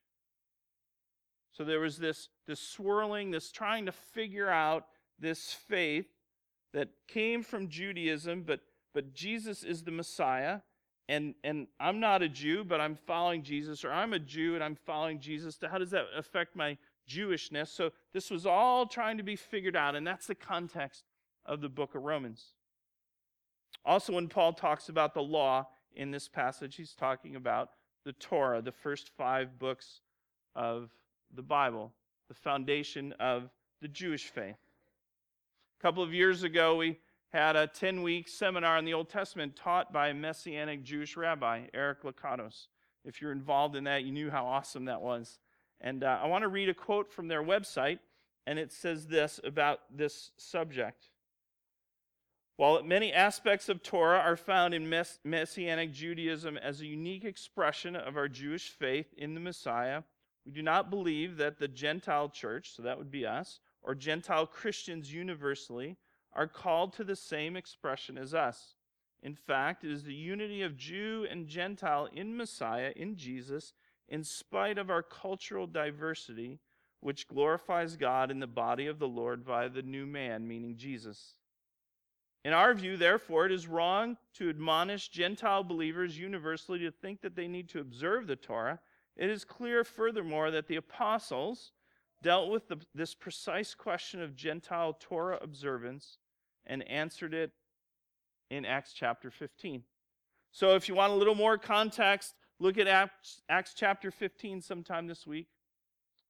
So 1.52 1.64
there 1.64 1.80
was 1.80 1.98
this, 1.98 2.30
this 2.48 2.60
swirling, 2.60 3.32
this 3.32 3.52
trying 3.52 3.86
to 3.86 3.92
figure 3.92 4.50
out 4.50 4.86
this 5.20 5.54
faith 5.54 6.08
that 6.74 6.90
came 7.08 7.44
from 7.44 7.68
Judaism, 7.68 8.44
but, 8.44 8.62
but 8.94 9.14
Jesus 9.14 9.64
is 9.64 9.84
the 9.84 9.92
Messiah. 9.92 10.60
And, 11.10 11.36
and 11.44 11.68
I'm 11.80 12.00
not 12.00 12.22
a 12.22 12.30
Jew, 12.30 12.64
but 12.64 12.80
I'm 12.80 12.96
following 12.96 13.44
Jesus, 13.44 13.84
or 13.84 13.92
I'm 13.92 14.14
a 14.14 14.20
Jew 14.20 14.56
and 14.56 14.64
I'm 14.64 14.76
following 14.76 15.20
Jesus. 15.20 15.60
How 15.70 15.78
does 15.78 15.92
that 15.92 16.06
affect 16.16 16.56
my 16.56 16.78
Jewishness? 17.10 17.68
So 17.68 17.92
this 18.14 18.32
was 18.32 18.46
all 18.46 18.86
trying 18.86 19.18
to 19.18 19.24
be 19.24 19.36
figured 19.36 19.76
out, 19.76 19.96
and 19.96 20.08
that's 20.08 20.28
the 20.28 20.36
context 20.36 21.04
of 21.46 21.60
the 21.60 21.68
book 21.68 21.96
of 21.96 22.04
Romans. 22.04 22.54
Also, 23.84 24.14
when 24.14 24.30
Paul 24.30 24.54
talks 24.54 24.88
about 24.88 25.14
the 25.14 25.24
law 25.24 25.68
in 25.96 26.12
this 26.12 26.30
passage, 26.30 26.76
he's 26.76 26.94
talking 26.94 27.36
about 27.36 27.72
the 28.06 28.14
Torah, 28.14 28.62
the 28.62 28.72
first 28.72 29.10
five 29.18 29.60
books 29.60 30.02
of 30.56 30.92
the 31.36 31.42
Bible, 31.42 31.92
the 32.28 32.34
foundation 32.34 33.14
of 33.20 33.50
the 33.82 33.88
Jewish 33.88 34.28
faith. 34.28 34.58
A 35.80 35.82
couple 35.82 36.04
of 36.04 36.14
years 36.14 36.44
ago, 36.44 36.76
we 36.76 36.98
had 37.34 37.56
a 37.56 37.68
10 37.68 38.04
week 38.04 38.28
seminar 38.28 38.78
on 38.78 38.86
the 38.86 38.94
Old 38.94 39.10
Testament 39.10 39.56
taught 39.56 39.94
by 39.94 40.10
a 40.10 40.14
Messianic 40.14 40.84
Jewish 40.84 41.16
rabbi, 41.16 41.62
Eric 41.74 42.04
Lakatos. 42.04 42.68
If 43.06 43.22
you're 43.22 43.32
involved 43.32 43.76
in 43.76 43.86
that, 43.86 44.04
you 44.04 44.12
knew 44.12 44.30
how 44.30 44.46
awesome 44.46 44.86
that 44.86 45.02
was. 45.02 45.40
And 45.80 46.04
uh, 46.04 46.20
I 46.22 46.28
want 46.28 46.44
to 46.44 46.48
read 46.48 46.70
a 46.70 46.74
quote 46.74 47.12
from 47.12 47.28
their 47.28 47.42
website, 47.42 48.00
and 48.46 48.60
it 48.60 48.72
says 48.72 49.08
this 49.08 49.40
about 49.44 49.80
this 49.90 50.32
subject. 50.38 51.10
While 52.58 52.84
many 52.84 53.12
aspects 53.12 53.70
of 53.70 53.82
Torah 53.82 54.20
are 54.20 54.36
found 54.36 54.76
in 54.76 54.88
mess- 54.88 55.20
Messianic 55.24 55.92
Judaism 55.92 56.58
as 56.58 56.82
a 56.82 56.86
unique 56.86 57.26
expression 57.26 57.96
of 57.96 58.18
our 58.18 58.28
Jewish 58.28 58.70
faith 58.70 59.08
in 59.18 59.34
the 59.34 59.40
Messiah, 59.40 60.04
we 60.46 60.52
do 60.52 60.62
not 60.62 60.90
believe 60.90 61.38
that 61.38 61.60
the 61.60 61.68
Gentile 61.68 62.30
church, 62.30 62.72
so 62.76 62.82
that 62.84 62.98
would 62.98 63.12
be 63.12 63.26
us, 63.26 63.60
or 63.84 63.94
Gentile 63.96 64.48
Christians 64.48 65.14
universally, 65.14 65.98
are 66.34 66.48
called 66.48 66.94
to 66.94 67.04
the 67.04 67.16
same 67.16 67.56
expression 67.56 68.18
as 68.18 68.34
us. 68.34 68.76
In 69.22 69.36
fact, 69.36 69.84
it 69.84 69.92
is 69.92 70.04
the 70.04 70.14
unity 70.14 70.64
of 70.64 70.78
Jew 70.78 71.28
and 71.30 71.48
Gentile 71.48 72.08
in 72.12 72.36
Messiah, 72.36 72.92
in 72.96 73.16
Jesus, 73.16 73.74
in 74.10 74.24
spite 74.24 74.78
of 74.78 74.90
our 74.90 75.04
cultural 75.04 75.68
diversity, 75.68 76.60
which 77.02 77.28
glorifies 77.28 77.96
God 77.96 78.32
in 78.32 78.40
the 78.40 78.48
body 78.48 78.88
of 78.88 79.00
the 79.00 79.08
Lord 79.08 79.44
via 79.44 79.70
the 79.70 79.84
new 79.84 80.06
man, 80.06 80.48
meaning 80.48 80.76
Jesus. 80.76 81.36
In 82.44 82.54
our 82.54 82.74
view, 82.74 82.98
therefore, 82.98 83.46
it 83.46 83.52
is 83.52 83.68
wrong 83.68 84.18
to 84.34 84.50
admonish 84.50 85.10
Gentile 85.10 85.64
believers 85.64 86.18
universally 86.18 86.80
to 86.80 86.92
think 86.92 87.22
that 87.22 87.36
they 87.36 87.48
need 87.48 87.70
to 87.70 87.80
observe 87.80 88.26
the 88.26 88.36
Torah 88.36 88.80
it 89.16 89.30
is 89.30 89.44
clear, 89.44 89.84
furthermore, 89.84 90.52
that 90.52 90.68
the 90.68 90.76
apostles 90.78 91.72
dealt 92.22 92.50
with 92.50 92.68
the, 92.68 92.78
this 92.94 93.14
precise 93.14 93.74
question 93.74 94.22
of 94.22 94.36
Gentile 94.36 94.98
Torah 95.00 95.40
observance 95.42 96.18
and 96.66 96.88
answered 96.88 97.34
it 97.34 97.52
in 98.50 98.66
Acts 98.66 98.94
chapter 98.94 99.32
15. 99.32 99.84
So, 100.52 100.76
if 100.76 100.88
you 100.88 100.96
want 100.96 101.14
a 101.14 101.16
little 101.16 101.36
more 101.36 101.58
context, 101.58 102.36
look 102.60 102.78
at 102.78 102.88
Acts, 102.88 103.42
Acts 103.50 103.74
chapter 103.76 104.12
15 104.12 104.62
sometime 104.62 105.08
this 105.08 105.26
week. 105.26 105.48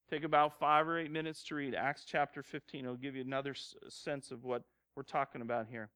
Take 0.09 0.23
about 0.23 0.59
five 0.59 0.88
or 0.88 1.00
eight 1.00 1.11
minutes 1.11 1.43
to 1.45 1.55
read 1.55 1.73
Acts 1.73 2.03
chapter 2.05 2.43
15. 2.43 2.83
It'll 2.83 2.95
give 2.95 3.15
you 3.15 3.21
another 3.21 3.55
sense 3.89 4.29
of 4.29 4.43
what 4.43 4.63
we're 4.95 5.03
talking 5.03 5.41
about 5.41 5.67
here. 5.67 5.89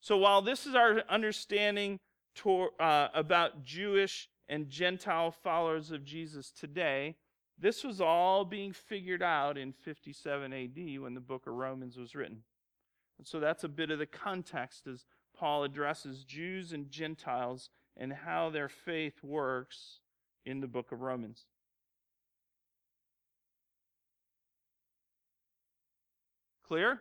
So, 0.00 0.16
while 0.16 0.42
this 0.42 0.66
is 0.66 0.74
our 0.74 1.02
understanding 1.08 1.98
to, 2.36 2.68
uh, 2.78 3.08
about 3.14 3.64
Jewish 3.64 4.28
and 4.48 4.68
Gentile 4.68 5.30
followers 5.30 5.90
of 5.90 6.04
Jesus 6.04 6.50
today, 6.50 7.16
this 7.58 7.84
was 7.84 8.00
all 8.00 8.44
being 8.44 8.72
figured 8.72 9.22
out 9.22 9.56
in 9.56 9.72
57 9.72 10.52
AD 10.52 11.00
when 11.00 11.14
the 11.14 11.20
book 11.20 11.46
of 11.46 11.54
Romans 11.54 11.96
was 11.96 12.14
written. 12.14 12.42
And 13.18 13.26
so 13.26 13.38
that's 13.40 13.64
a 13.64 13.68
bit 13.68 13.90
of 13.90 13.98
the 13.98 14.06
context 14.06 14.86
as 14.86 15.06
Paul 15.36 15.64
addresses 15.64 16.24
Jews 16.24 16.72
and 16.72 16.90
Gentiles 16.90 17.70
and 17.96 18.12
how 18.12 18.50
their 18.50 18.68
faith 18.68 19.22
works 19.22 20.00
in 20.44 20.60
the 20.60 20.66
book 20.66 20.92
of 20.92 21.00
Romans. 21.00 21.46
Clear? 26.66 27.00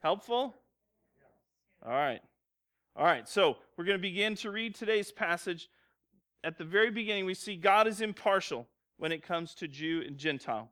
Helpful? 0.00 0.56
All 1.84 1.92
right. 1.92 2.20
All 2.96 3.04
right, 3.04 3.28
so 3.28 3.58
we're 3.76 3.84
going 3.84 3.98
to 3.98 4.02
begin 4.02 4.34
to 4.36 4.50
read 4.50 4.74
today's 4.74 5.12
passage 5.12 5.68
at 6.48 6.56
the 6.56 6.64
very 6.64 6.90
beginning, 6.90 7.26
we 7.26 7.34
see 7.34 7.56
God 7.56 7.86
is 7.86 8.00
impartial 8.00 8.66
when 8.96 9.12
it 9.12 9.22
comes 9.22 9.54
to 9.56 9.68
Jew 9.68 10.02
and 10.06 10.16
Gentile. 10.16 10.70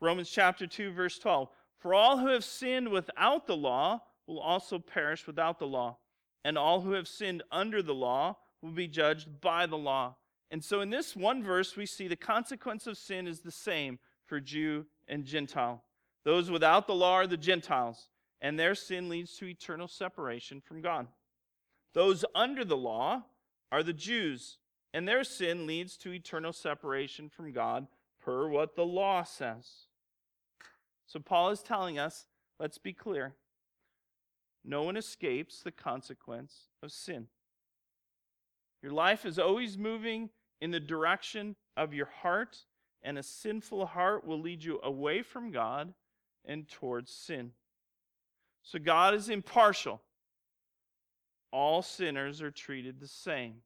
Romans 0.00 0.30
chapter 0.30 0.66
2, 0.66 0.90
verse 0.90 1.18
12. 1.18 1.50
For 1.80 1.92
all 1.92 2.16
who 2.16 2.28
have 2.28 2.44
sinned 2.44 2.88
without 2.88 3.46
the 3.46 3.56
law 3.56 4.02
will 4.26 4.40
also 4.40 4.78
perish 4.78 5.26
without 5.26 5.58
the 5.58 5.66
law, 5.66 5.98
and 6.46 6.56
all 6.56 6.80
who 6.80 6.92
have 6.92 7.06
sinned 7.06 7.42
under 7.52 7.82
the 7.82 7.94
law 7.94 8.38
will 8.62 8.70
be 8.70 8.88
judged 8.88 9.42
by 9.42 9.66
the 9.66 9.76
law. 9.76 10.16
And 10.50 10.64
so 10.64 10.80
in 10.80 10.88
this 10.88 11.14
one 11.14 11.42
verse, 11.42 11.76
we 11.76 11.84
see 11.84 12.08
the 12.08 12.16
consequence 12.16 12.86
of 12.86 12.96
sin 12.96 13.26
is 13.26 13.40
the 13.40 13.52
same 13.52 13.98
for 14.24 14.40
Jew 14.40 14.86
and 15.08 15.26
Gentile. 15.26 15.84
Those 16.24 16.50
without 16.50 16.86
the 16.86 16.94
law 16.94 17.12
are 17.16 17.26
the 17.26 17.36
Gentiles, 17.36 18.08
and 18.40 18.58
their 18.58 18.74
sin 18.74 19.10
leads 19.10 19.36
to 19.36 19.44
eternal 19.44 19.88
separation 19.88 20.62
from 20.62 20.80
God. 20.80 21.06
Those 21.92 22.24
under 22.34 22.64
the 22.64 22.78
law 22.78 23.24
are 23.70 23.82
the 23.82 23.92
Jews, 23.92 24.56
and 24.92 25.06
their 25.06 25.24
sin 25.24 25.66
leads 25.66 25.96
to 25.98 26.12
eternal 26.12 26.52
separation 26.52 27.28
from 27.28 27.52
God, 27.52 27.86
per 28.20 28.48
what 28.48 28.74
the 28.74 28.84
law 28.84 29.22
says. 29.22 29.86
So 31.06 31.20
Paul 31.20 31.50
is 31.50 31.62
telling 31.62 31.98
us 31.98 32.26
let's 32.58 32.78
be 32.78 32.92
clear 32.92 33.34
no 34.64 34.82
one 34.82 34.96
escapes 34.96 35.62
the 35.62 35.72
consequence 35.72 36.68
of 36.82 36.92
sin. 36.92 37.28
Your 38.82 38.92
life 38.92 39.24
is 39.24 39.38
always 39.38 39.78
moving 39.78 40.30
in 40.60 40.70
the 40.70 40.80
direction 40.80 41.56
of 41.76 41.94
your 41.94 42.08
heart, 42.22 42.64
and 43.02 43.18
a 43.18 43.22
sinful 43.22 43.86
heart 43.86 44.26
will 44.26 44.40
lead 44.40 44.62
you 44.62 44.80
away 44.82 45.22
from 45.22 45.50
God 45.50 45.94
and 46.44 46.68
towards 46.68 47.12
sin. 47.12 47.52
So 48.62 48.78
God 48.78 49.14
is 49.14 49.28
impartial. 49.28 50.02
All 51.50 51.80
sinners 51.80 52.42
are 52.42 52.50
treated 52.50 53.00
the 53.00 53.08
same 53.08 53.62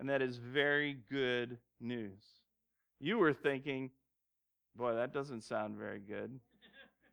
and 0.00 0.08
that 0.08 0.22
is 0.22 0.38
very 0.38 0.96
good 1.10 1.58
news. 1.78 2.22
You 3.00 3.18
were 3.18 3.34
thinking, 3.34 3.90
boy, 4.74 4.94
that 4.94 5.12
doesn't 5.12 5.42
sound 5.42 5.76
very 5.76 6.00
good. 6.00 6.40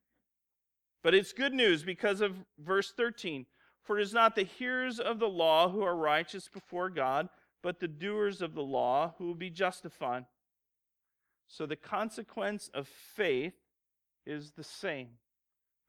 but 1.04 1.14
it's 1.14 1.34
good 1.34 1.54
news 1.54 1.84
because 1.84 2.22
of 2.22 2.34
verse 2.58 2.94
13. 2.96 3.46
For 3.84 4.00
it 4.00 4.04
is 4.04 4.14
not 4.14 4.36
the 4.36 4.44
hearers 4.44 5.02
of 5.02 5.20
the 5.20 5.28
law 5.28 5.70
who 5.70 5.82
are 5.82 5.98
righteous 5.98 6.48
before 6.48 6.90
God, 6.90 7.28
but 7.62 7.82
the 7.82 7.90
doers 7.90 8.42
of 8.42 8.56
the 8.56 8.64
law 8.64 9.14
who 9.18 9.28
will 9.28 9.36
be 9.36 9.50
justified. 9.50 10.26
So 11.46 11.66
the 11.66 11.76
consequence 11.76 12.70
of 12.74 12.88
faith 12.88 13.54
is 14.26 14.52
the 14.52 14.64
same 14.64 15.10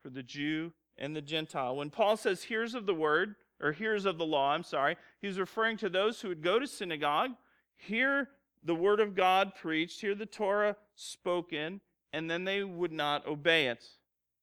for 0.02 0.10
the 0.10 0.22
Jew 0.22 0.72
and 0.96 1.14
the 1.14 1.22
Gentile. 1.22 1.76
When 1.76 1.90
Paul 1.90 2.16
says 2.16 2.44
hearers 2.44 2.74
of 2.74 2.86
the 2.86 2.94
word, 2.94 3.36
or 3.60 3.72
hearers 3.72 4.04
of 4.04 4.18
the 4.18 4.26
law, 4.26 4.52
I'm 4.52 4.62
sorry. 4.62 4.96
He's 5.20 5.38
referring 5.38 5.76
to 5.78 5.88
those 5.88 6.20
who 6.20 6.28
would 6.28 6.42
go 6.42 6.58
to 6.58 6.66
synagogue, 6.66 7.32
hear 7.76 8.28
the 8.64 8.74
word 8.74 9.00
of 9.00 9.14
God 9.14 9.54
preached, 9.54 10.00
hear 10.00 10.14
the 10.14 10.26
Torah 10.26 10.76
spoken, 10.94 11.80
and 12.12 12.30
then 12.30 12.44
they 12.44 12.64
would 12.64 12.92
not 12.92 13.26
obey 13.26 13.66
it. 13.68 13.84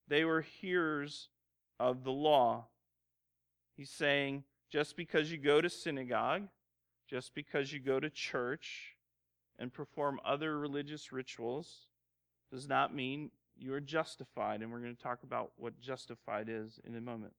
They 0.07 0.23
were 0.23 0.41
hearers 0.41 1.29
of 1.79 2.03
the 2.03 2.11
law. 2.11 2.65
He's 3.75 3.89
saying, 3.89 4.43
just 4.69 4.95
because 4.95 5.31
you 5.31 5.37
go 5.37 5.61
to 5.61 5.69
synagogue, 5.69 6.47
just 7.09 7.35
because 7.35 7.71
you 7.71 7.79
go 7.79 7.99
to 7.99 8.09
church 8.09 8.95
and 9.59 9.73
perform 9.73 10.19
other 10.25 10.57
religious 10.57 11.11
rituals, 11.11 11.87
does 12.51 12.67
not 12.67 12.93
mean 12.93 13.31
you 13.57 13.73
are 13.73 13.81
justified. 13.81 14.61
And 14.61 14.71
we're 14.71 14.79
going 14.79 14.95
to 14.95 15.01
talk 15.01 15.23
about 15.23 15.51
what 15.57 15.79
justified 15.79 16.47
is 16.49 16.79
in 16.85 16.95
a 16.95 17.01
moment. 17.01 17.33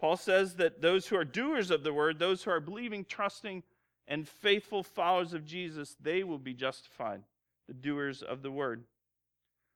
Paul 0.00 0.16
says 0.16 0.54
that 0.56 0.80
those 0.80 1.08
who 1.08 1.16
are 1.16 1.24
doers 1.24 1.70
of 1.70 1.82
the 1.82 1.92
word, 1.92 2.18
those 2.18 2.44
who 2.44 2.50
are 2.50 2.60
believing, 2.60 3.04
trusting, 3.04 3.64
and 4.06 4.28
faithful 4.28 4.82
followers 4.82 5.34
of 5.34 5.44
Jesus, 5.44 5.96
they 6.00 6.22
will 6.22 6.38
be 6.38 6.54
justified, 6.54 7.22
the 7.66 7.74
doers 7.74 8.22
of 8.22 8.42
the 8.42 8.50
word. 8.50 8.84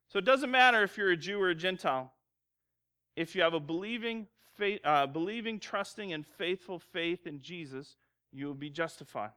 So 0.07 0.19
it 0.19 0.25
doesn't 0.25 0.51
matter 0.51 0.83
if 0.83 0.97
you're 0.97 1.11
a 1.11 1.17
Jew 1.17 1.41
or 1.41 1.49
a 1.49 1.55
Gentile. 1.55 2.11
If 3.15 3.35
you 3.35 3.41
have 3.41 3.53
a 3.53 3.59
believing, 3.59 4.27
faith, 4.55 4.79
uh, 4.83 5.07
believing, 5.07 5.59
trusting, 5.59 6.13
and 6.13 6.25
faithful 6.25 6.79
faith 6.79 7.27
in 7.27 7.41
Jesus, 7.41 7.95
you 8.31 8.47
will 8.47 8.53
be 8.53 8.69
justified. 8.69 9.31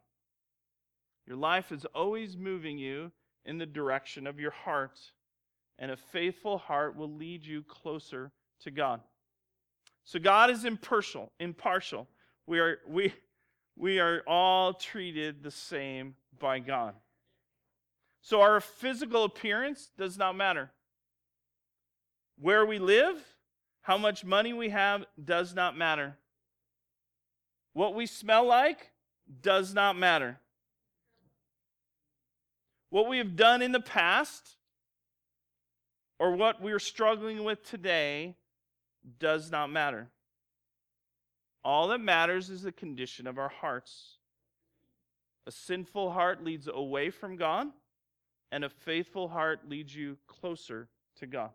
Your 1.26 1.36
life 1.36 1.72
is 1.72 1.84
always 1.86 2.36
moving 2.36 2.78
you 2.78 3.10
in 3.44 3.58
the 3.58 3.66
direction 3.66 4.26
of 4.26 4.40
your 4.40 4.52
heart, 4.52 4.98
and 5.78 5.90
a 5.90 5.96
faithful 5.96 6.58
heart 6.58 6.96
will 6.96 7.12
lead 7.12 7.44
you 7.44 7.62
closer 7.62 8.32
to 8.60 8.70
God. 8.70 9.00
So 10.06 10.20
God 10.20 10.50
is 10.50 10.64
impartial, 10.64 11.32
impartial. 11.40 12.06
We 12.46 12.60
are 12.60 12.78
we 12.88 13.12
we 13.76 13.98
are 13.98 14.22
all 14.24 14.72
treated 14.72 15.42
the 15.42 15.50
same 15.50 16.14
by 16.38 16.60
God. 16.60 16.94
So 18.22 18.40
our 18.40 18.60
physical 18.60 19.24
appearance 19.24 19.90
does 19.98 20.16
not 20.16 20.36
matter. 20.36 20.70
Where 22.38 22.64
we 22.64 22.78
live, 22.78 23.16
how 23.82 23.98
much 23.98 24.24
money 24.24 24.52
we 24.52 24.68
have 24.68 25.04
does 25.22 25.56
not 25.56 25.76
matter. 25.76 26.16
What 27.72 27.96
we 27.96 28.06
smell 28.06 28.46
like 28.46 28.92
does 29.42 29.74
not 29.74 29.96
matter. 29.96 30.38
What 32.90 33.08
we 33.08 33.18
have 33.18 33.34
done 33.34 33.60
in 33.60 33.72
the 33.72 33.80
past 33.80 34.56
or 36.20 36.36
what 36.36 36.62
we're 36.62 36.78
struggling 36.78 37.42
with 37.42 37.68
today 37.68 38.36
does 39.18 39.50
not 39.50 39.70
matter. 39.70 40.08
All 41.64 41.88
that 41.88 42.00
matters 42.00 42.48
is 42.50 42.62
the 42.62 42.72
condition 42.72 43.26
of 43.26 43.38
our 43.38 43.48
hearts. 43.48 44.18
A 45.46 45.50
sinful 45.52 46.12
heart 46.12 46.44
leads 46.44 46.68
away 46.68 47.10
from 47.10 47.36
God, 47.36 47.68
and 48.52 48.64
a 48.64 48.68
faithful 48.68 49.28
heart 49.28 49.68
leads 49.68 49.94
you 49.94 50.16
closer 50.26 50.88
to 51.16 51.26
God. 51.26 51.50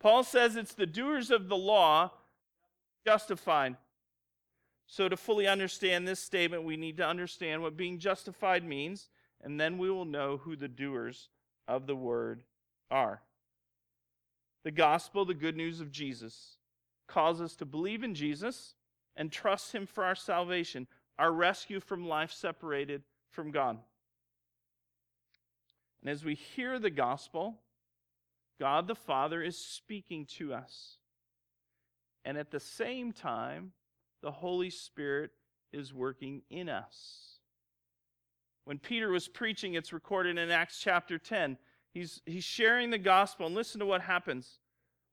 Paul 0.00 0.22
says 0.22 0.56
it's 0.56 0.74
the 0.74 0.86
doers 0.86 1.30
of 1.30 1.48
the 1.48 1.56
law 1.56 2.12
justified. 3.04 3.76
So, 4.86 5.08
to 5.08 5.16
fully 5.16 5.46
understand 5.46 6.08
this 6.08 6.20
statement, 6.20 6.64
we 6.64 6.76
need 6.76 6.96
to 6.96 7.06
understand 7.06 7.60
what 7.62 7.76
being 7.76 7.98
justified 7.98 8.64
means, 8.64 9.10
and 9.42 9.60
then 9.60 9.76
we 9.76 9.90
will 9.90 10.06
know 10.06 10.38
who 10.38 10.56
the 10.56 10.68
doers 10.68 11.28
of 11.66 11.86
the 11.86 11.96
word 11.96 12.42
are. 12.90 13.20
The 14.68 14.72
gospel, 14.72 15.24
the 15.24 15.32
good 15.32 15.56
news 15.56 15.80
of 15.80 15.90
Jesus, 15.90 16.58
calls 17.06 17.40
us 17.40 17.56
to 17.56 17.64
believe 17.64 18.04
in 18.04 18.14
Jesus 18.14 18.74
and 19.16 19.32
trust 19.32 19.74
him 19.74 19.86
for 19.86 20.04
our 20.04 20.14
salvation, 20.14 20.86
our 21.18 21.32
rescue 21.32 21.80
from 21.80 22.06
life 22.06 22.30
separated 22.30 23.02
from 23.30 23.50
God. 23.50 23.78
And 26.02 26.10
as 26.10 26.22
we 26.22 26.34
hear 26.34 26.78
the 26.78 26.90
gospel, 26.90 27.62
God 28.60 28.88
the 28.88 28.94
Father 28.94 29.42
is 29.42 29.56
speaking 29.56 30.26
to 30.36 30.52
us. 30.52 30.98
And 32.26 32.36
at 32.36 32.50
the 32.50 32.60
same 32.60 33.14
time, 33.14 33.72
the 34.20 34.32
Holy 34.32 34.68
Spirit 34.68 35.30
is 35.72 35.94
working 35.94 36.42
in 36.50 36.68
us. 36.68 37.38
When 38.66 38.78
Peter 38.78 39.08
was 39.08 39.28
preaching, 39.28 39.72
it's 39.72 39.94
recorded 39.94 40.36
in 40.36 40.50
Acts 40.50 40.78
chapter 40.78 41.16
10. 41.16 41.56
He's, 41.98 42.22
he's 42.26 42.44
sharing 42.44 42.90
the 42.90 42.98
gospel, 42.98 43.46
and 43.46 43.56
listen 43.56 43.80
to 43.80 43.86
what 43.86 44.02
happens. 44.02 44.60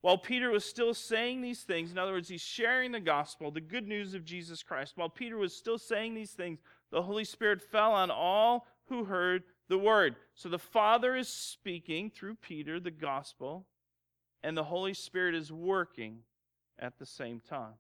While 0.02 0.20
Peter 0.20 0.52
was 0.52 0.64
still 0.64 0.94
saying 0.94 1.42
these 1.42 1.64
things, 1.64 1.92
in 1.92 1.98
other 1.98 2.12
words, 2.12 2.30
he's 2.30 2.42
sharing 2.42 2.92
the 2.92 3.00
gospel, 3.00 3.50
the 3.50 3.60
good 3.60 3.88
news 3.88 4.14
of 4.14 4.24
Jesus 4.24 4.62
Christ. 4.62 4.94
While 4.96 5.10
Peter 5.10 5.36
was 5.36 5.56
still 5.56 5.80
saying 5.80 6.14
these 6.14 6.34
things, 6.34 6.60
the 6.92 7.02
Holy 7.02 7.24
Spirit 7.24 7.60
fell 7.60 7.92
on 7.92 8.12
all 8.12 8.68
who 8.90 9.06
heard 9.06 9.46
the 9.68 9.80
word. 9.80 10.16
So 10.36 10.48
the 10.48 10.60
Father 10.60 11.16
is 11.16 11.28
speaking 11.28 12.12
through 12.12 12.36
Peter 12.36 12.80
the 12.80 12.92
gospel, 12.92 13.66
and 14.44 14.56
the 14.56 14.66
Holy 14.66 14.94
Spirit 14.94 15.34
is 15.34 15.52
working 15.52 16.20
at 16.78 17.00
the 17.00 17.06
same 17.08 17.40
time. 17.40 17.74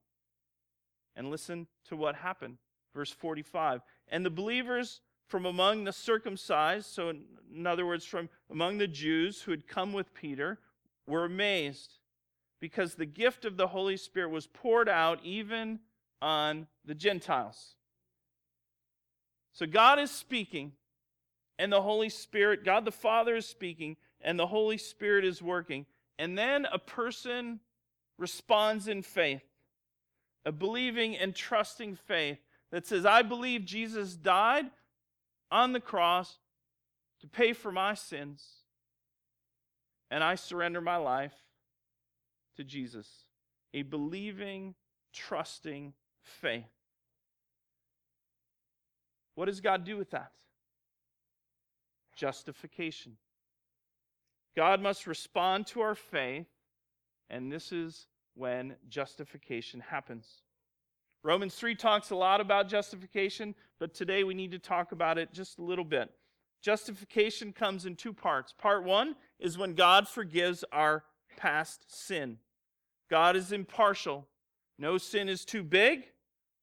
And 1.16 1.30
listen 1.30 1.68
to 1.90 1.96
what 1.96 2.16
happened. 2.16 2.58
Verse 2.96 3.12
45. 3.12 3.82
And 4.08 4.26
the 4.26 4.32
believers 4.32 5.02
from 5.28 5.46
among 5.46 5.84
the 5.84 5.94
circumcised, 5.94 6.88
so 6.88 7.10
in 7.54 7.66
other 7.66 7.86
words, 7.86 8.06
from 8.06 8.30
among 8.52 8.78
the 8.78 8.88
Jews 8.88 9.42
who 9.42 9.52
had 9.52 9.68
come 9.68 9.94
with 9.94 10.14
Peter, 10.14 10.60
were 11.08 11.26
amazed 11.26 12.00
because 12.60 12.96
the 12.96 13.06
gift 13.06 13.46
of 13.46 13.58
the 13.58 13.68
Holy 13.68 13.98
Spirit 13.98 14.30
was 14.30 14.48
poured 14.48 14.90
out 14.90 15.20
even 15.24 15.80
on 16.22 16.68
the 16.86 16.96
Gentiles. 16.96 17.76
So 19.54 19.66
God 19.66 20.00
is 20.00 20.12
speaking, 20.12 20.74
and 21.58 21.72
the 21.72 21.82
Holy 21.82 22.10
Spirit, 22.10 22.66
God 22.66 22.86
the 22.86 22.92
Father 22.92 23.36
is 23.36 23.46
speaking, 23.46 23.98
and 24.22 24.38
the 24.38 24.48
Holy 24.48 24.78
Spirit 24.78 25.26
is 25.26 25.42
working. 25.42 25.86
And 26.20 26.38
then 26.38 26.66
a 26.72 26.80
person 26.80 27.60
responds 28.18 28.88
in 28.88 29.02
faith, 29.02 29.44
a 30.46 30.52
believing 30.52 31.16
and 31.16 31.36
trusting 31.36 31.96
faith 31.96 32.40
that 32.72 32.86
says, 32.86 33.06
I 33.06 33.22
believe 33.22 33.66
Jesus 33.66 34.16
died 34.16 34.66
on 35.52 35.74
the 35.74 35.80
cross 35.80 36.38
to 37.22 37.28
pay 37.28 37.54
for 37.54 37.72
my 37.72 37.94
sins, 37.94 38.46
and 40.12 40.24
I 40.24 40.36
surrender 40.36 40.82
my 40.82 40.98
life 40.98 41.34
to 42.58 42.64
Jesus. 42.64 43.08
A 43.74 43.82
believing, 43.82 44.76
trusting 45.14 45.94
faith. 46.22 46.64
What 49.36 49.46
does 49.46 49.60
God 49.60 49.84
do 49.84 49.98
with 49.98 50.12
that? 50.12 50.32
Justification. 52.16 53.18
God 54.56 54.82
must 54.82 55.08
respond 55.08 55.68
to 55.68 55.82
our 55.82 55.96
faith 55.96 56.48
and 57.30 57.52
this 57.52 57.72
is 57.72 58.08
when 58.36 58.76
justification 58.90 59.80
happens. 59.80 60.42
Romans 61.26 61.56
3 61.56 61.74
talks 61.74 62.12
a 62.12 62.16
lot 62.16 62.40
about 62.40 62.70
justification, 62.70 63.56
but 63.80 63.96
today 63.96 64.24
we 64.24 64.36
need 64.36 64.52
to 64.52 64.60
talk 64.60 64.92
about 64.92 65.18
it 65.18 65.34
just 65.34 65.58
a 65.58 65.64
little 65.64 65.84
bit. 65.84 66.12
Justification 66.62 67.52
comes 67.52 67.88
in 67.88 67.96
two 67.96 68.14
parts. 68.14 68.54
Part 68.54 68.84
one 68.84 69.16
is 69.40 69.58
when 69.58 69.74
God 69.74 70.08
forgives 70.08 70.64
our 70.72 71.04
past 71.36 71.86
sin. 71.88 72.38
God 73.10 73.36
is 73.36 73.52
impartial. 73.52 74.28
No 74.78 75.00
sin 75.00 75.28
is 75.28 75.46
too 75.46 75.64
big 75.64 76.06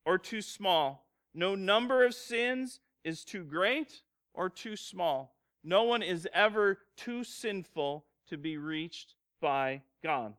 or 0.07 0.17
too 0.17 0.41
small. 0.41 1.09
No 1.35 1.57
number 1.57 2.05
of 2.05 2.15
sins 2.15 2.79
is 3.03 3.25
too 3.25 3.43
great 3.43 4.03
or 4.33 4.49
too 4.49 4.77
small. 4.77 5.35
No 5.65 5.83
one 5.83 6.05
is 6.05 6.29
ever 6.33 6.79
too 6.97 7.25
sinful 7.25 8.05
to 8.29 8.39
be 8.39 8.59
reached 8.59 9.17
by 9.41 9.83
God. 10.05 10.35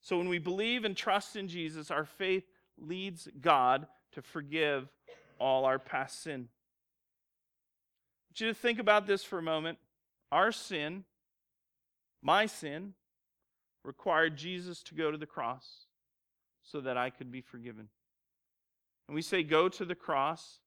So 0.00 0.18
when 0.18 0.28
we 0.28 0.38
believe 0.38 0.84
and 0.84 0.96
trust 0.96 1.36
in 1.36 1.46
Jesus, 1.46 1.92
our 1.92 2.04
faith 2.04 2.42
leads 2.80 3.28
God 3.40 3.86
to 4.12 4.22
forgive 4.22 4.88
all 5.38 5.64
our 5.64 5.78
past 5.78 6.22
sin. 6.22 6.48
I 8.28 8.30
want 8.30 8.40
you 8.40 8.48
to 8.48 8.54
think 8.54 8.78
about 8.78 9.06
this 9.06 9.24
for 9.24 9.38
a 9.38 9.42
moment. 9.42 9.78
Our 10.30 10.52
sin, 10.52 11.04
my 12.22 12.46
sin, 12.46 12.94
required 13.84 14.36
Jesus 14.36 14.82
to 14.84 14.94
go 14.94 15.10
to 15.10 15.18
the 15.18 15.26
cross 15.26 15.86
so 16.62 16.80
that 16.80 16.96
I 16.96 17.10
could 17.10 17.32
be 17.32 17.40
forgiven. 17.40 17.88
And 19.08 19.14
we 19.14 19.22
say, 19.22 19.42
go 19.42 19.68
to 19.68 19.84
the 19.84 19.94
cross, 19.94 20.60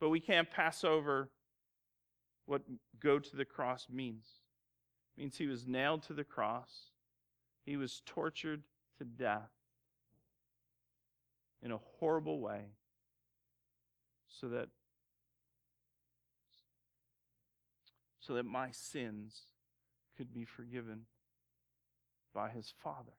but 0.00 0.08
we 0.08 0.20
can't 0.20 0.50
pass 0.50 0.84
over 0.84 1.30
what 2.46 2.62
go 3.00 3.18
to 3.18 3.36
the 3.36 3.44
cross 3.44 3.86
means. 3.90 4.24
It 5.16 5.20
means 5.20 5.36
he 5.36 5.46
was 5.46 5.66
nailed 5.66 6.02
to 6.04 6.14
the 6.14 6.24
cross 6.24 6.90
he 7.64 7.76
was 7.76 8.02
tortured 8.04 8.62
to 8.98 9.04
death 9.04 9.50
in 11.64 11.72
a 11.72 11.78
horrible 11.98 12.40
way 12.40 12.66
so 14.28 14.48
that 14.48 14.68
so 18.20 18.34
that 18.34 18.44
my 18.44 18.70
sins 18.70 19.46
could 20.16 20.32
be 20.32 20.44
forgiven 20.44 21.06
by 22.34 22.50
his 22.50 22.72
father 22.82 23.14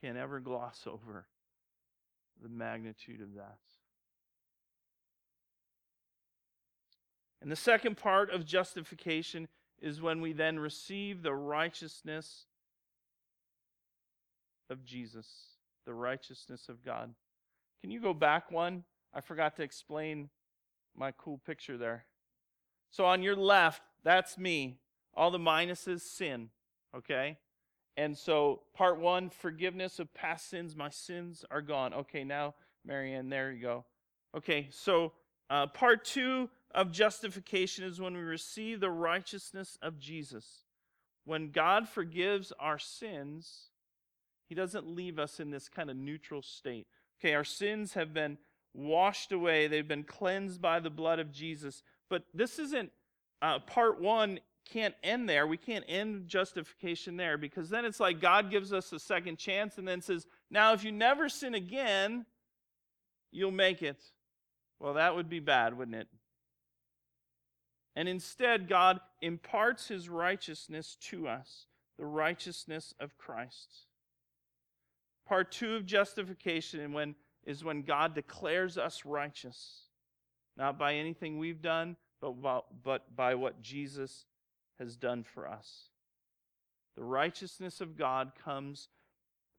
can't 0.00 0.16
ever 0.16 0.40
gloss 0.40 0.84
over 0.86 1.26
the 2.42 2.48
magnitude 2.48 3.20
of 3.20 3.34
that. 3.34 3.58
And 7.42 7.50
the 7.50 7.56
second 7.56 7.96
part 7.96 8.30
of 8.30 8.44
justification 8.44 9.48
is 9.80 10.02
when 10.02 10.20
we 10.20 10.32
then 10.32 10.58
receive 10.58 11.22
the 11.22 11.34
righteousness 11.34 12.46
of 14.68 14.84
Jesus, 14.84 15.26
the 15.86 15.94
righteousness 15.94 16.68
of 16.68 16.84
God. 16.84 17.14
Can 17.80 17.90
you 17.90 18.00
go 18.00 18.12
back 18.12 18.50
one? 18.50 18.84
I 19.14 19.20
forgot 19.20 19.56
to 19.56 19.62
explain 19.62 20.28
my 20.94 21.12
cool 21.12 21.38
picture 21.46 21.78
there. 21.78 22.04
So 22.90 23.06
on 23.06 23.22
your 23.22 23.36
left, 23.36 23.82
that's 24.04 24.36
me. 24.36 24.78
All 25.14 25.30
the 25.30 25.38
minuses, 25.38 26.02
sin. 26.02 26.50
Okay? 26.94 27.38
And 27.96 28.16
so, 28.16 28.62
part 28.74 28.98
one, 28.98 29.30
forgiveness 29.30 29.98
of 29.98 30.12
past 30.14 30.48
sins. 30.48 30.76
My 30.76 30.90
sins 30.90 31.44
are 31.50 31.60
gone. 31.60 31.92
Okay, 31.92 32.24
now, 32.24 32.54
Marianne, 32.84 33.28
there 33.28 33.52
you 33.52 33.60
go. 33.60 33.84
Okay, 34.36 34.68
so 34.70 35.12
uh, 35.50 35.66
part 35.66 36.04
two 36.04 36.48
of 36.74 36.92
justification 36.92 37.84
is 37.84 38.00
when 38.00 38.14
we 38.14 38.20
receive 38.20 38.80
the 38.80 38.90
righteousness 38.90 39.78
of 39.82 39.98
Jesus. 39.98 40.64
When 41.24 41.50
God 41.50 41.88
forgives 41.88 42.52
our 42.58 42.78
sins, 42.78 43.70
He 44.48 44.54
doesn't 44.54 44.86
leave 44.86 45.18
us 45.18 45.40
in 45.40 45.50
this 45.50 45.68
kind 45.68 45.90
of 45.90 45.96
neutral 45.96 46.42
state. 46.42 46.86
Okay, 47.20 47.34
our 47.34 47.44
sins 47.44 47.94
have 47.94 48.14
been 48.14 48.38
washed 48.72 49.32
away, 49.32 49.66
they've 49.66 49.86
been 49.86 50.04
cleansed 50.04 50.62
by 50.62 50.80
the 50.80 50.90
blood 50.90 51.18
of 51.18 51.32
Jesus. 51.32 51.82
But 52.08 52.24
this 52.32 52.58
isn't 52.58 52.90
uh, 53.42 53.58
part 53.60 54.00
one, 54.00 54.40
can't 54.70 54.94
end 55.02 55.28
there. 55.28 55.46
We 55.46 55.56
can't 55.56 55.84
end 55.88 56.28
justification 56.28 57.16
there 57.16 57.36
because 57.36 57.70
then 57.70 57.84
it's 57.84 58.00
like 58.00 58.20
God 58.20 58.50
gives 58.50 58.72
us 58.72 58.92
a 58.92 58.98
second 58.98 59.38
chance 59.38 59.78
and 59.78 59.88
then 59.88 60.00
says, 60.00 60.26
now 60.50 60.72
if 60.72 60.84
you 60.84 60.92
never 60.92 61.28
sin 61.28 61.54
again, 61.54 62.26
you'll 63.32 63.50
make 63.50 63.82
it. 63.82 64.00
Well, 64.78 64.94
that 64.94 65.14
would 65.16 65.28
be 65.28 65.40
bad, 65.40 65.76
wouldn't 65.76 65.96
it? 65.96 66.08
And 67.96 68.08
instead, 68.08 68.68
God 68.68 69.00
imparts 69.20 69.88
his 69.88 70.08
righteousness 70.08 70.96
to 71.02 71.28
us, 71.28 71.66
the 71.98 72.06
righteousness 72.06 72.94
of 73.00 73.18
Christ. 73.18 73.86
Part 75.26 75.52
two 75.52 75.74
of 75.74 75.86
justification 75.86 77.14
is 77.44 77.64
when 77.64 77.82
God 77.82 78.14
declares 78.14 78.78
us 78.78 79.04
righteous, 79.04 79.82
not 80.56 80.78
by 80.78 80.94
anything 80.94 81.38
we've 81.38 81.62
done, 81.62 81.96
but 82.20 82.34
but 82.82 83.16
by 83.16 83.34
what 83.34 83.62
Jesus 83.62 84.26
has 84.78 84.96
done 84.96 85.24
for 85.24 85.48
us. 85.48 85.90
The 86.96 87.04
righteousness 87.04 87.80
of 87.80 87.96
God 87.96 88.32
comes 88.44 88.88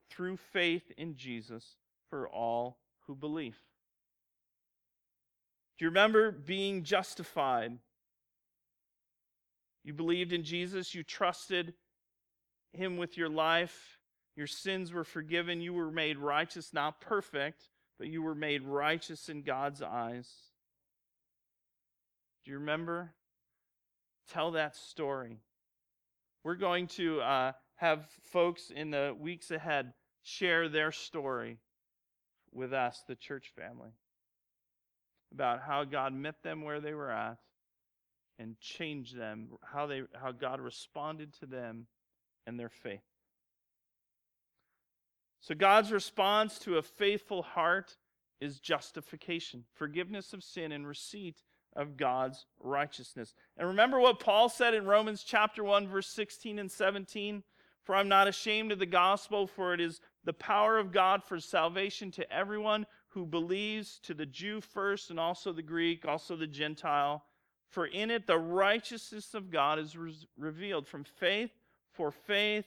through 0.09 0.37
faith 0.37 0.91
in 0.97 1.15
Jesus 1.15 1.75
for 2.09 2.27
all 2.27 2.77
who 3.07 3.15
believe. 3.15 3.57
Do 5.77 5.85
you 5.85 5.89
remember 5.89 6.31
being 6.31 6.83
justified? 6.83 7.77
You 9.83 9.93
believed 9.93 10.33
in 10.33 10.43
Jesus, 10.43 10.93
you 10.93 11.03
trusted 11.03 11.73
him 12.73 12.97
with 12.97 13.17
your 13.17 13.29
life, 13.29 13.97
your 14.35 14.47
sins 14.47 14.93
were 14.93 15.03
forgiven, 15.03 15.61
you 15.61 15.73
were 15.73 15.91
made 15.91 16.17
righteous, 16.17 16.73
not 16.73 17.01
perfect, 17.01 17.67
but 17.97 18.07
you 18.07 18.21
were 18.21 18.35
made 18.35 18.63
righteous 18.63 19.27
in 19.27 19.41
God's 19.41 19.81
eyes. 19.81 20.29
Do 22.45 22.51
you 22.51 22.59
remember? 22.59 23.13
Tell 24.31 24.51
that 24.51 24.75
story. 24.75 25.39
We're 26.43 26.55
going 26.55 26.87
to 26.87 27.21
uh, 27.21 27.51
have 27.75 28.07
folks 28.31 28.71
in 28.73 28.91
the 28.91 29.15
weeks 29.19 29.51
ahead 29.51 29.93
share 30.23 30.69
their 30.69 30.91
story 30.91 31.57
with 32.53 32.73
us, 32.73 33.03
the 33.07 33.15
church 33.15 33.51
family 33.55 33.91
about 35.31 35.61
how 35.61 35.83
God 35.83 36.13
met 36.13 36.43
them 36.43 36.61
where 36.63 36.81
they 36.81 36.93
were 36.93 37.11
at 37.11 37.37
and 38.39 38.59
change 38.59 39.13
them, 39.13 39.49
how 39.63 39.85
they 39.85 40.03
how 40.19 40.31
God 40.31 40.59
responded 40.59 41.33
to 41.39 41.45
them 41.45 41.87
and 42.47 42.59
their 42.59 42.69
faith. 42.69 43.03
So 45.41 45.55
God's 45.55 45.91
response 45.91 46.59
to 46.59 46.77
a 46.77 46.81
faithful 46.81 47.41
heart 47.41 47.97
is 48.39 48.59
justification, 48.59 49.65
forgiveness 49.73 50.33
of 50.33 50.43
sin 50.43 50.71
and 50.71 50.87
receipt 50.87 51.43
of 51.75 51.97
God's 51.97 52.45
righteousness. 52.59 53.33
And 53.57 53.67
remember 53.67 53.99
what 53.99 54.19
Paul 54.19 54.49
said 54.49 54.73
in 54.73 54.85
Romans 54.85 55.23
chapter 55.23 55.63
1 55.63 55.87
verse 55.87 56.07
16 56.07 56.59
and 56.59 56.71
17, 56.71 57.43
for 57.83 57.95
I'm 57.95 58.09
not 58.09 58.27
ashamed 58.27 58.71
of 58.71 58.79
the 58.79 58.85
gospel 58.85 59.47
for 59.47 59.73
it 59.73 59.81
is 59.81 60.01
the 60.23 60.33
power 60.33 60.77
of 60.77 60.91
God 60.91 61.23
for 61.23 61.39
salvation 61.39 62.11
to 62.11 62.31
everyone 62.31 62.85
who 63.09 63.25
believes, 63.25 63.99
to 64.03 64.13
the 64.13 64.25
Jew 64.25 64.61
first, 64.61 65.09
and 65.09 65.19
also 65.19 65.51
the 65.51 65.61
Greek, 65.61 66.05
also 66.05 66.35
the 66.35 66.47
Gentile. 66.47 67.25
For 67.71 67.85
in 67.85 68.11
it 68.11 68.27
the 68.27 68.37
righteousness 68.37 69.33
of 69.33 69.49
God 69.49 69.79
is 69.79 69.97
re- 69.97 70.13
revealed 70.37 70.87
from 70.87 71.03
faith 71.03 71.51
for 71.93 72.11
faith, 72.11 72.65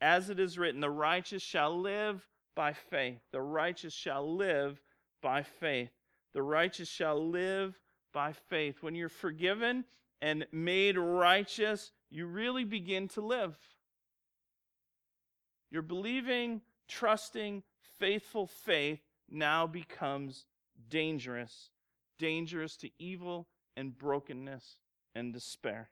as 0.00 0.30
it 0.30 0.38
is 0.38 0.58
written, 0.58 0.80
the 0.80 0.90
righteous 0.90 1.42
shall 1.42 1.80
live 1.80 2.26
by 2.54 2.72
faith. 2.72 3.20
The 3.32 3.40
righteous 3.40 3.92
shall 3.92 4.36
live 4.36 4.80
by 5.22 5.42
faith. 5.42 5.90
The 6.32 6.42
righteous 6.42 6.88
shall 6.88 7.30
live 7.30 7.78
by 8.12 8.32
faith. 8.32 8.82
When 8.82 8.94
you're 8.94 9.08
forgiven 9.08 9.84
and 10.20 10.46
made 10.52 10.98
righteous, 10.98 11.92
you 12.10 12.26
really 12.26 12.64
begin 12.64 13.08
to 13.08 13.20
live. 13.20 13.56
You're 15.70 15.82
believing, 15.82 16.60
trusting, 16.88 17.62
faithful 17.98 18.46
faith 18.46 19.00
now 19.28 19.66
becomes 19.66 20.44
dangerous, 20.88 21.70
dangerous 22.18 22.76
to 22.78 22.90
evil 22.98 23.48
and 23.76 23.96
brokenness 23.96 24.76
and 25.14 25.32
despair. 25.32 25.90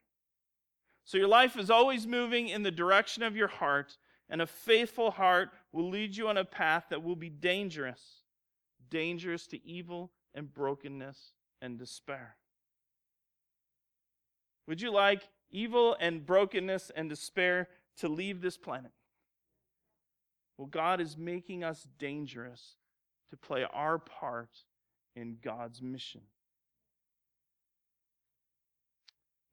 So 1.05 1.19
your 1.19 1.29
life 1.29 1.57
is 1.59 1.71
always 1.71 2.07
moving 2.07 2.49
in 2.49 2.63
the 2.63 2.71
direction 2.71 3.23
of 3.23 3.37
your 3.37 3.49
heart, 3.49 3.99
and 4.31 4.41
a 4.41 4.47
faithful 4.47 5.11
heart 5.11 5.51
will 5.73 5.91
lead 5.91 6.17
you 6.17 6.29
on 6.29 6.39
a 6.39 6.45
path 6.45 6.87
that 6.91 7.03
will 7.03 7.17
be 7.17 7.29
dangerous, 7.29 8.23
dangerous 8.89 9.47
to 9.49 9.67
evil 9.67 10.13
and 10.35 10.53
brokenness 10.53 11.33
and 11.61 11.79
despair. 11.79 12.37
Would 14.67 14.81
you 14.81 14.91
like 14.91 15.29
evil 15.51 15.95
and 16.01 16.25
brokenness 16.25 16.91
and 16.97 17.09
despair 17.11 17.69
to 17.99 18.09
leave 18.09 18.41
this 18.41 18.57
planet? 18.57 18.93
Well, 20.57 20.69
God 20.69 21.01
is 21.01 21.17
making 21.17 21.65
us 21.65 21.87
dangerous 21.99 22.77
to 23.31 23.37
play 23.37 23.67
our 23.73 23.99
part 23.99 24.65
in 25.17 25.37
God's 25.43 25.83
mission. 25.83 26.23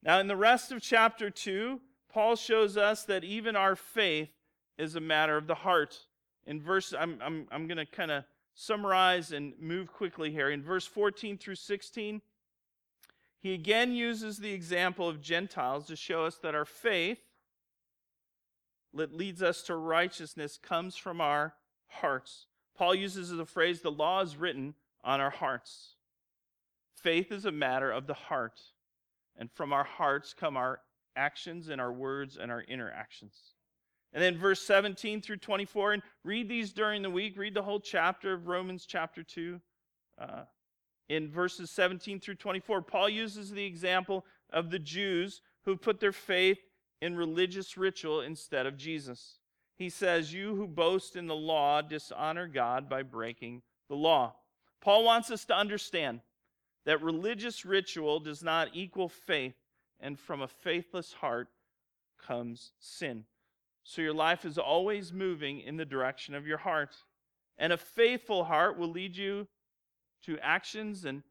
Now, 0.03 0.19
in 0.19 0.27
the 0.27 0.35
rest 0.35 0.71
of 0.71 0.81
chapter 0.81 1.29
2, 1.29 1.79
Paul 2.11 2.35
shows 2.35 2.75
us 2.75 3.03
that 3.03 3.23
even 3.23 3.55
our 3.55 3.75
faith 3.75 4.29
is 4.77 4.95
a 4.95 4.99
matter 4.99 5.37
of 5.37 5.47
the 5.47 5.55
heart. 5.55 5.97
In 6.45 6.61
verse, 6.61 6.93
I'm, 6.97 7.19
I'm, 7.23 7.47
I'm 7.51 7.67
going 7.67 7.77
to 7.77 7.85
kind 7.85 8.11
of 8.11 8.23
summarize 8.53 9.31
and 9.31 9.53
move 9.59 9.91
quickly 9.91 10.31
here. 10.31 10.49
In 10.49 10.63
verse 10.63 10.85
14 10.85 11.37
through 11.37 11.55
16, 11.55 12.21
he 13.39 13.53
again 13.53 13.93
uses 13.93 14.37
the 14.37 14.51
example 14.51 15.07
of 15.07 15.21
Gentiles 15.21 15.87
to 15.87 15.95
show 15.95 16.25
us 16.25 16.37
that 16.37 16.55
our 16.55 16.65
faith 16.65 17.19
that 18.93 19.13
leads 19.13 19.41
us 19.41 19.63
to 19.63 19.75
righteousness 19.75 20.59
comes 20.61 20.95
from 20.95 21.21
our 21.21 21.53
hearts. 21.87 22.47
Paul 22.77 22.95
uses 22.95 23.29
the 23.29 23.45
phrase, 23.45 23.81
the 23.81 23.91
law 23.91 24.21
is 24.21 24.37
written 24.37 24.75
on 25.03 25.21
our 25.21 25.29
hearts. 25.29 25.95
Faith 26.93 27.31
is 27.31 27.45
a 27.45 27.51
matter 27.51 27.91
of 27.91 28.05
the 28.05 28.13
heart, 28.13 28.61
and 29.41 29.51
from 29.51 29.73
our 29.73 29.83
hearts 29.83 30.33
come 30.33 30.55
our 30.55 30.79
actions 31.17 31.67
and 31.67 31.81
our 31.81 31.91
words 31.91 32.37
and 32.37 32.49
our 32.49 32.61
interactions. 32.61 33.35
And 34.13 34.23
then 34.23 34.37
verse 34.37 34.61
17 34.61 35.21
through 35.21 35.37
24, 35.37 35.93
and 35.93 36.03
read 36.23 36.47
these 36.47 36.71
during 36.71 37.01
the 37.01 37.09
week. 37.09 37.37
Read 37.37 37.53
the 37.53 37.61
whole 37.61 37.81
chapter 37.81 38.31
of 38.31 38.47
Romans 38.47 38.85
chapter 38.85 39.23
2. 39.23 39.59
Uh, 40.17 40.43
in 41.09 41.29
verses 41.29 41.69
17 41.69 42.21
through 42.21 42.35
24, 42.35 42.83
Paul 42.83 43.09
uses 43.09 43.51
the 43.51 43.65
example 43.65 44.25
of 44.53 44.69
the 44.69 44.79
Jews 44.79 45.41
who 45.65 45.75
put 45.75 45.99
their 45.99 46.13
faith 46.13 46.59
in 47.01 47.17
religious 47.17 47.75
ritual 47.75 48.21
instead 48.21 48.65
of 48.65 48.77
Jesus 48.77 49.39
he 49.81 49.89
says, 49.89 50.31
You 50.31 50.55
who 50.55 50.67
boast 50.67 51.15
in 51.15 51.25
the 51.25 51.35
law 51.35 51.81
dishonor 51.81 52.47
God 52.47 52.87
by 52.87 53.01
breaking 53.01 53.63
the 53.89 53.95
law. 53.95 54.35
Paul 54.79 55.03
wants 55.03 55.31
us 55.31 55.43
to 55.45 55.55
understand 55.55 56.21
that 56.85 57.01
religious 57.01 57.65
ritual 57.65 58.19
does 58.19 58.43
not 58.43 58.69
equal 58.73 59.09
faith, 59.09 59.55
and 59.99 60.19
from 60.19 60.41
a 60.41 60.47
faithless 60.47 61.13
heart 61.13 61.47
comes 62.25 62.71
sin. 62.79 63.25
So 63.83 64.01
your 64.01 64.13
life 64.13 64.45
is 64.45 64.57
always 64.57 65.11
moving 65.11 65.59
in 65.59 65.77
the 65.77 65.85
direction 65.85 66.35
of 66.35 66.47
your 66.47 66.57
heart. 66.57 66.95
And 67.57 67.73
a 67.73 67.77
faithful 67.77 68.43
heart 68.43 68.77
will 68.77 68.89
lead 68.89 69.15
you 69.15 69.47
to 70.25 70.37
actions 70.39 71.05
and 71.05 71.23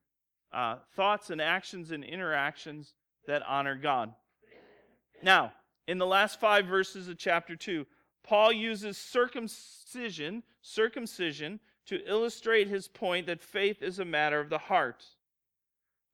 uh, 0.53 0.77
thoughts 0.97 1.31
and 1.31 1.41
actions 1.41 1.91
and 1.91 2.05
interactions 2.05 2.95
that 3.27 3.43
honor 3.47 3.77
God. 3.77 4.13
Now, 5.23 5.53
in 5.87 5.99
the 5.99 6.07
last 6.07 6.41
five 6.41 6.67
verses 6.67 7.09
of 7.09 7.19
chapter 7.19 7.57
2, 7.57 7.87
Paul 8.23 8.53
uses 8.53 8.99
circumcision, 8.99 10.43
circumcision 10.63 11.61
to 11.87 12.01
illustrate 12.09 12.69
his 12.69 12.89
point 12.89 13.27
that 13.27 13.41
faith 13.41 13.83
is 13.83 13.99
a 13.99 14.05
matter 14.05 14.41
of 14.41 14.51
the 14.51 14.59
heart. 14.59 15.05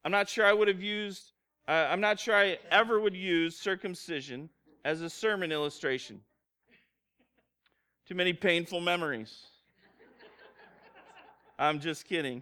I'm 0.07 0.13
not 0.13 0.29
sure 0.29 0.47
I 0.47 0.53
would 0.53 0.69
have 0.69 0.81
used, 0.81 1.33
uh, 1.67 1.89
I'm 1.91 2.01
not 2.01 2.21
sure 2.21 2.37
I 2.37 2.59
ever 2.71 3.01
would 3.01 3.17
use 3.17 3.59
circumcision 3.59 4.49
as 4.85 5.03
a 5.03 5.11
sermon 5.11 5.51
illustration. 5.51 6.21
Too 8.07 8.15
many 8.15 8.33
painful 8.33 8.81
memories. 8.81 9.37
I'm 11.59 11.81
just 11.81 12.05
kidding. 12.05 12.41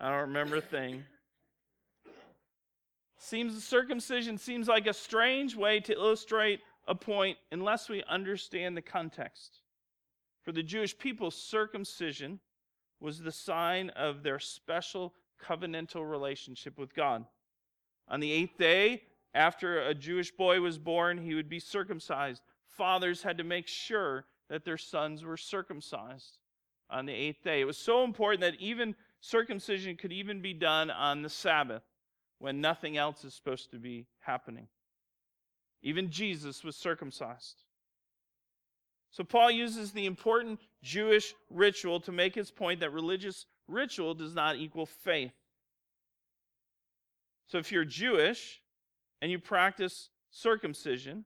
I 0.00 0.10
don't 0.10 0.22
remember 0.22 0.56
a 0.56 0.60
thing. 0.60 1.04
Seems 3.16 3.62
circumcision 3.62 4.36
seems 4.36 4.66
like 4.66 4.88
a 4.88 4.92
strange 4.92 5.54
way 5.54 5.78
to 5.78 5.92
illustrate 5.92 6.58
a 6.88 6.96
point 6.96 7.38
unless 7.52 7.88
we 7.88 8.02
understand 8.08 8.76
the 8.76 8.82
context. 8.82 9.60
For 10.42 10.50
the 10.50 10.64
Jewish 10.64 10.98
people, 10.98 11.30
circumcision 11.30 12.40
was 12.98 13.20
the 13.20 13.30
sign 13.30 13.90
of 13.90 14.24
their 14.24 14.40
special 14.40 15.14
covenantal 15.42 16.08
relationship 16.08 16.78
with 16.78 16.94
God. 16.94 17.24
On 18.08 18.20
the 18.20 18.32
eighth 18.32 18.58
day, 18.58 19.02
after 19.34 19.80
a 19.80 19.94
Jewish 19.94 20.30
boy 20.30 20.60
was 20.60 20.78
born, 20.78 21.18
he 21.18 21.34
would 21.34 21.48
be 21.48 21.60
circumcised. 21.60 22.42
Fathers 22.68 23.22
had 23.22 23.38
to 23.38 23.44
make 23.44 23.66
sure 23.66 24.26
that 24.48 24.64
their 24.64 24.78
sons 24.78 25.24
were 25.24 25.36
circumcised. 25.36 26.38
on 26.90 27.06
the 27.06 27.12
eighth 27.12 27.42
day. 27.42 27.60
It 27.60 27.64
was 27.64 27.78
so 27.78 28.04
important 28.04 28.40
that 28.42 28.60
even 28.60 28.94
circumcision 29.20 29.96
could 29.96 30.12
even 30.12 30.40
be 30.40 30.52
done 30.52 30.90
on 30.90 31.22
the 31.22 31.28
Sabbath 31.28 31.82
when 32.38 32.60
nothing 32.60 32.96
else 32.96 33.24
is 33.24 33.34
supposed 33.34 33.70
to 33.70 33.78
be 33.78 34.06
happening. 34.20 34.68
Even 35.82 36.10
Jesus 36.10 36.62
was 36.62 36.76
circumcised. 36.76 37.62
So 39.10 39.24
Paul 39.24 39.50
uses 39.50 39.92
the 39.92 40.06
important 40.06 40.60
Jewish 40.82 41.34
ritual 41.50 42.00
to 42.00 42.12
make 42.12 42.34
his 42.34 42.50
point 42.50 42.80
that 42.80 42.92
religious 42.92 43.46
ritual 43.68 44.14
does 44.14 44.34
not 44.34 44.56
equal 44.56 44.86
faith. 44.86 45.32
So 47.46 47.58
if 47.58 47.70
you're 47.70 47.84
Jewish 47.84 48.60
and 49.20 49.30
you 49.30 49.38
practice 49.38 50.10
circumcision, 50.30 51.24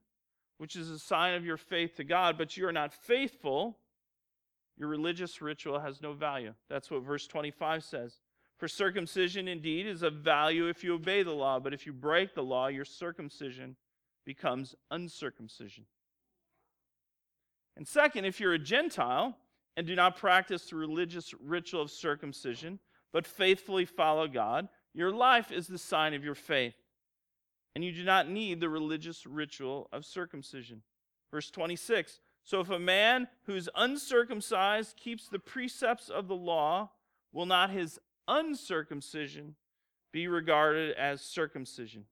which 0.57 0.75
is 0.75 0.89
a 0.89 0.99
sign 0.99 1.35
of 1.35 1.45
your 1.45 1.57
faith 1.57 1.95
to 1.95 2.03
God, 2.03 2.37
but 2.37 2.57
you 2.57 2.67
are 2.67 2.73
not 2.73 2.93
faithful, 2.93 3.77
your 4.77 4.89
religious 4.89 5.41
ritual 5.41 5.79
has 5.79 6.01
no 6.01 6.13
value. 6.13 6.53
That's 6.69 6.91
what 6.91 7.03
verse 7.03 7.27
25 7.27 7.83
says. 7.83 8.19
For 8.57 8.67
circumcision 8.67 9.47
indeed 9.47 9.87
is 9.87 10.03
of 10.03 10.15
value 10.15 10.67
if 10.67 10.83
you 10.83 10.93
obey 10.93 11.23
the 11.23 11.31
law, 11.31 11.59
but 11.59 11.73
if 11.73 11.85
you 11.85 11.93
break 11.93 12.35
the 12.35 12.43
law, 12.43 12.67
your 12.67 12.85
circumcision 12.85 13.77
becomes 14.25 14.75
uncircumcision. 14.91 15.85
And 17.77 17.87
second, 17.87 18.25
if 18.25 18.41
you're 18.41 18.53
a 18.53 18.59
Gentile 18.59 19.37
and 19.79 19.87
do 19.87 19.95
not 19.95 20.17
practice 20.17 20.69
the 20.69 20.75
religious 20.75 21.33
ritual 21.41 21.81
of 21.81 21.89
circumcision, 21.89 22.79
but 23.13 23.25
faithfully 23.25 23.85
follow 23.85 24.27
God, 24.27 24.67
your 24.93 25.09
life 25.09 25.53
is 25.53 25.67
the 25.67 25.77
sign 25.77 26.13
of 26.13 26.21
your 26.21 26.35
faith 26.35 26.75
and 27.73 27.85
you 27.85 27.93
do 27.93 28.03
not 28.03 28.29
need 28.29 28.59
the 28.59 28.67
religious 28.67 29.25
ritual 29.25 29.87
of 29.93 30.03
circumcision. 30.03 30.81
Verse 31.31 31.49
26 31.49 32.19
So 32.43 32.59
if 32.59 32.69
a 32.69 32.77
man 32.77 33.29
who's 33.45 33.69
uncircumcised 33.73 34.97
keeps 34.97 35.29
the 35.29 35.39
precepts 35.39 36.09
of 36.09 36.27
the 36.27 36.35
law, 36.35 36.89
will 37.31 37.45
not 37.45 37.69
his 37.69 37.99
uncircumcision 38.27 39.55
be 40.11 40.27
regarded 40.27 40.93
as 40.97 41.21
circumcision? 41.21 42.03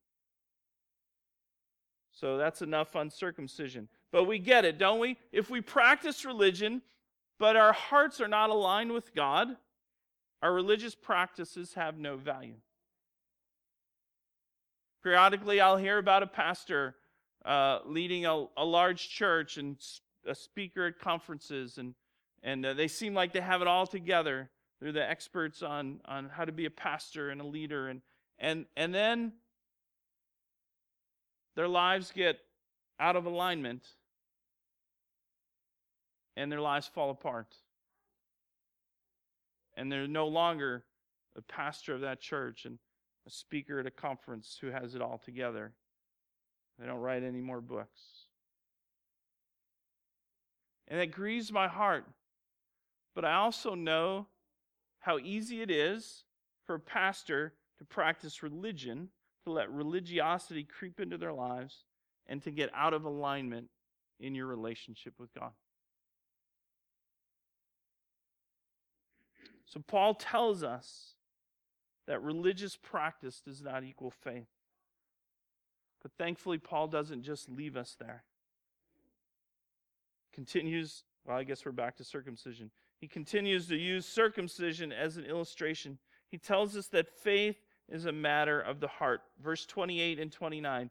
So 2.13 2.37
that's 2.37 2.61
enough 2.61 2.95
on 2.95 3.09
circumcision. 3.09 3.89
But 4.13 4.23
we 4.23 4.39
get 4.39 4.63
it, 4.63 4.77
don't 4.77 4.99
we? 4.99 5.17
If 5.33 5.49
we 5.49 5.59
practice 5.59 6.23
religion, 6.23 6.81
but 7.39 7.55
our 7.55 7.73
hearts 7.73 8.19
are 8.19 8.27
not 8.27 8.49
aligned 8.49 8.91
with 8.91 9.13
God, 9.13 9.49
our 10.41 10.53
religious 10.53 10.95
practices 10.95 11.73
have 11.73 11.97
no 11.97 12.15
value. 12.15 12.55
Periodically, 15.03 15.61
I'll 15.61 15.77
hear 15.77 15.97
about 15.97 16.23
a 16.23 16.27
pastor 16.27 16.95
uh, 17.45 17.79
leading 17.85 18.25
a, 18.25 18.45
a, 18.57 18.65
large 18.65 19.09
church 19.09 19.57
and 19.57 19.77
a 20.25 20.35
speaker 20.35 20.87
at 20.87 20.99
conferences, 20.99 21.77
and, 21.77 21.93
and 22.43 22.65
uh, 22.65 22.73
they 22.73 22.87
seem 22.87 23.13
like 23.13 23.31
they 23.31 23.41
have 23.41 23.61
it 23.61 23.67
all 23.67 23.87
together. 23.87 24.49
They're 24.81 24.91
the 24.91 25.07
experts 25.07 25.63
on, 25.63 26.01
on 26.05 26.29
how 26.29 26.45
to 26.45 26.51
be 26.51 26.65
a 26.65 26.71
pastor 26.71 27.29
and 27.29 27.39
a 27.39 27.45
leader. 27.45 27.87
And, 27.87 28.01
and, 28.37 28.65
and 28.75 28.93
then 28.93 29.33
their 31.55 31.67
lives 31.67 32.11
get 32.13 32.39
out 32.99 33.15
of 33.15 33.25
alignment 33.25 33.83
and 36.37 36.49
their 36.49 36.61
lives 36.61 36.87
fall 36.87 37.09
apart. 37.09 37.53
And 39.75 39.91
they're 39.91 40.07
no 40.07 40.27
longer 40.27 40.85
a 41.35 41.41
pastor 41.41 41.93
of 41.93 42.01
that 42.01 42.21
church. 42.21 42.63
And 42.63 42.79
a 43.27 43.29
speaker 43.29 43.79
at 43.79 43.85
a 43.85 43.91
conference 43.91 44.57
who 44.59 44.67
has 44.67 44.95
it 44.95 45.01
all 45.01 45.21
together. 45.23 45.73
They 46.79 46.87
don't 46.87 46.99
write 46.99 47.23
any 47.23 47.41
more 47.41 47.59
books. 47.59 48.01
And 50.87 51.01
it 51.01 51.07
grieves 51.07 51.51
my 51.51 51.67
heart. 51.67 52.05
But 53.13 53.25
I 53.25 53.33
also 53.33 53.75
know 53.75 54.27
how 54.99 55.19
easy 55.19 55.61
it 55.61 55.69
is 55.69 56.23
for 56.65 56.75
a 56.75 56.79
pastor 56.79 57.53
to 57.79 57.83
practice 57.83 58.41
religion, 58.41 59.09
to 59.43 59.51
let 59.51 59.69
religiosity 59.71 60.63
creep 60.63 60.99
into 60.99 61.17
their 61.17 61.33
lives, 61.33 61.83
and 62.27 62.41
to 62.43 62.51
get 62.51 62.69
out 62.73 62.93
of 62.93 63.03
alignment 63.03 63.67
in 64.19 64.35
your 64.35 64.47
relationship 64.47 65.13
with 65.19 65.33
God. 65.33 65.51
So 69.67 69.81
Paul 69.85 70.15
tells 70.15 70.63
us 70.63 71.13
that 72.07 72.23
religious 72.23 72.77
practice 72.77 73.41
does 73.45 73.61
not 73.61 73.83
equal 73.83 74.11
faith. 74.11 74.47
But 76.01 76.11
thankfully, 76.17 76.57
Paul 76.57 76.87
doesn't 76.87 77.23
just 77.23 77.49
leave 77.49 77.75
us 77.75 77.95
there. 77.99 78.23
Continues, 80.33 81.03
well, 81.25 81.37
I 81.37 81.43
guess 81.43 81.65
we're 81.65 81.73
back 81.73 81.97
to 81.97 82.05
circumcision. 82.05 82.71
He 82.99 83.07
continues 83.07 83.67
to 83.67 83.75
use 83.75 84.05
circumcision 84.05 84.93
as 84.93 85.17
an 85.17 85.25
illustration. 85.25 85.97
He 86.29 86.37
tells 86.37 86.77
us 86.77 86.87
that 86.87 87.09
faith 87.09 87.57
is 87.89 88.05
a 88.05 88.11
matter 88.11 88.61
of 88.61 88.79
the 88.79 88.87
heart. 88.87 89.21
Verse 89.43 89.65
28 89.65 90.19
and 90.19 90.31
29. 90.31 90.89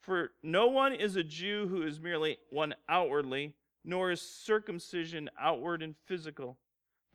For 0.00 0.30
no 0.42 0.66
one 0.66 0.94
is 0.94 1.16
a 1.16 1.22
Jew 1.22 1.68
who 1.68 1.82
is 1.82 2.00
merely 2.00 2.38
one 2.50 2.74
outwardly, 2.88 3.54
nor 3.84 4.10
is 4.10 4.20
circumcision 4.20 5.30
outward 5.40 5.82
and 5.82 5.94
physical, 6.06 6.56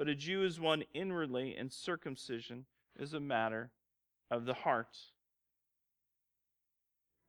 but 0.02 0.10
a 0.10 0.16
Jew 0.16 0.44
is 0.44 0.60
one 0.60 0.84
inwardly, 0.96 1.56
and 1.56 1.72
circumcision 1.72 2.66
is 3.00 3.14
a 3.14 3.20
matter 3.20 3.70
of 4.32 4.46
the 4.46 4.54
heart. 4.56 4.98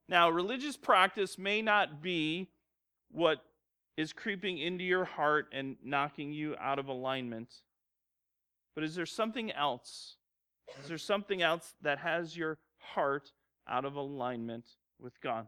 Now, 0.08 0.30
religious 0.30 0.78
practice 0.78 1.36
may 1.36 1.60
not 1.60 2.00
be 2.00 2.48
what 3.10 3.44
is 3.98 4.14
creeping 4.14 4.56
into 4.56 4.84
your 4.84 5.04
heart 5.04 5.48
and 5.52 5.76
knocking 5.84 6.32
you 6.32 6.56
out 6.58 6.78
of 6.78 6.88
alignment, 6.88 7.56
but 8.74 8.84
is 8.84 8.94
there 8.94 9.04
something 9.04 9.52
else? 9.52 10.16
Is 10.80 10.88
there 10.88 10.96
something 10.96 11.42
else 11.42 11.74
that 11.82 11.98
has 11.98 12.34
your 12.34 12.56
heart 12.78 13.32
out 13.68 13.84
of 13.84 13.96
alignment 13.96 14.64
with 14.98 15.20
God? 15.20 15.46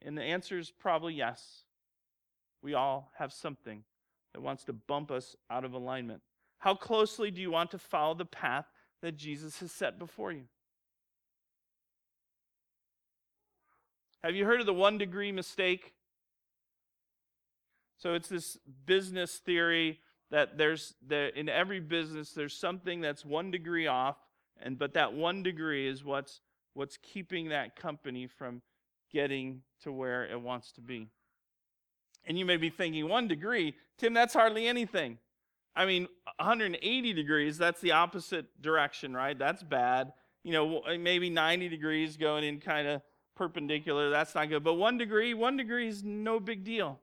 And 0.00 0.16
the 0.16 0.22
answer 0.22 0.58
is 0.58 0.70
probably 0.70 1.12
yes. 1.12 1.64
We 2.62 2.72
all 2.72 3.12
have 3.18 3.34
something 3.34 3.84
that 4.38 4.42
wants 4.44 4.62
to 4.62 4.72
bump 4.72 5.10
us 5.10 5.34
out 5.50 5.64
of 5.64 5.72
alignment. 5.72 6.22
How 6.60 6.72
closely 6.72 7.32
do 7.32 7.40
you 7.40 7.50
want 7.50 7.72
to 7.72 7.78
follow 7.78 8.14
the 8.14 8.24
path 8.24 8.66
that 9.02 9.16
Jesus 9.16 9.58
has 9.58 9.72
set 9.72 9.98
before 9.98 10.30
you? 10.30 10.44
Have 14.22 14.36
you 14.36 14.44
heard 14.44 14.60
of 14.60 14.66
the 14.66 14.72
one 14.72 14.96
degree 14.96 15.32
mistake? 15.32 15.92
So 17.96 18.14
it's 18.14 18.28
this 18.28 18.58
business 18.86 19.38
theory 19.38 19.98
that 20.30 20.56
there's 20.56 20.94
that 21.08 21.36
in 21.36 21.48
every 21.48 21.80
business 21.80 22.30
there's 22.30 22.54
something 22.54 23.00
that's 23.00 23.24
one 23.24 23.50
degree 23.50 23.88
off, 23.88 24.18
and 24.62 24.78
but 24.78 24.94
that 24.94 25.14
one 25.14 25.42
degree 25.42 25.88
is 25.88 26.04
what's 26.04 26.42
what's 26.74 26.96
keeping 26.96 27.48
that 27.48 27.74
company 27.74 28.28
from 28.28 28.62
getting 29.12 29.62
to 29.82 29.90
where 29.90 30.24
it 30.30 30.40
wants 30.40 30.70
to 30.72 30.80
be. 30.80 31.08
And 32.28 32.38
you 32.38 32.44
may 32.44 32.58
be 32.58 32.68
thinking, 32.68 33.08
one 33.08 33.26
degree, 33.26 33.74
Tim, 33.96 34.12
that's 34.12 34.34
hardly 34.34 34.68
anything. 34.68 35.18
I 35.74 35.86
mean, 35.86 36.08
180 36.36 37.12
degrees, 37.14 37.56
that's 37.56 37.80
the 37.80 37.92
opposite 37.92 38.46
direction, 38.60 39.14
right? 39.14 39.36
That's 39.36 39.62
bad. 39.62 40.12
You 40.44 40.52
know, 40.52 40.82
maybe 40.98 41.30
90 41.30 41.68
degrees 41.68 42.18
going 42.18 42.44
in 42.44 42.60
kind 42.60 42.86
of 42.86 43.02
perpendicular, 43.34 44.10
that's 44.10 44.34
not 44.34 44.50
good. 44.50 44.62
But 44.62 44.74
one 44.74 44.98
degree, 44.98 45.32
one 45.32 45.56
degree 45.56 45.88
is 45.88 46.04
no 46.04 46.38
big 46.38 46.64
deal. 46.64 47.00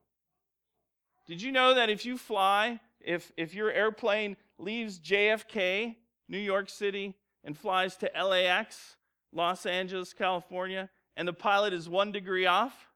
Did 1.26 1.42
you 1.42 1.52
know 1.52 1.74
that 1.74 1.90
if 1.90 2.06
you 2.06 2.18
fly, 2.18 2.80
if, 3.00 3.32
if 3.36 3.56
your 3.56 3.72
airplane 3.72 4.38
leaves 4.60 5.00
JFK, 5.00 5.96
New 6.30 6.38
York 6.38 6.70
City, 6.70 7.16
and 7.44 7.58
flies 7.58 7.96
to 7.98 8.12
LAX, 8.16 8.96
Los 9.34 9.66
Angeles, 9.66 10.14
California, 10.14 10.90
and 11.18 11.28
the 11.28 11.34
pilot 11.34 11.74
is 11.74 11.90
one 11.90 12.12
degree 12.12 12.46
off, 12.46 12.90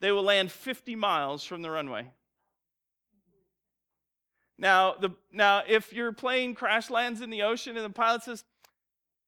they 0.00 0.12
will 0.12 0.22
land 0.22 0.50
50 0.50 0.96
miles 0.96 1.44
from 1.44 1.62
the 1.62 1.70
runway. 1.70 2.10
Now, 4.58 4.94
the, 4.94 5.10
now, 5.32 5.62
if 5.66 5.92
your 5.92 6.12
plane 6.12 6.54
crash 6.54 6.90
lands 6.90 7.20
in 7.20 7.30
the 7.30 7.42
ocean 7.42 7.76
and 7.76 7.84
the 7.84 7.90
pilot 7.90 8.22
says, 8.22 8.44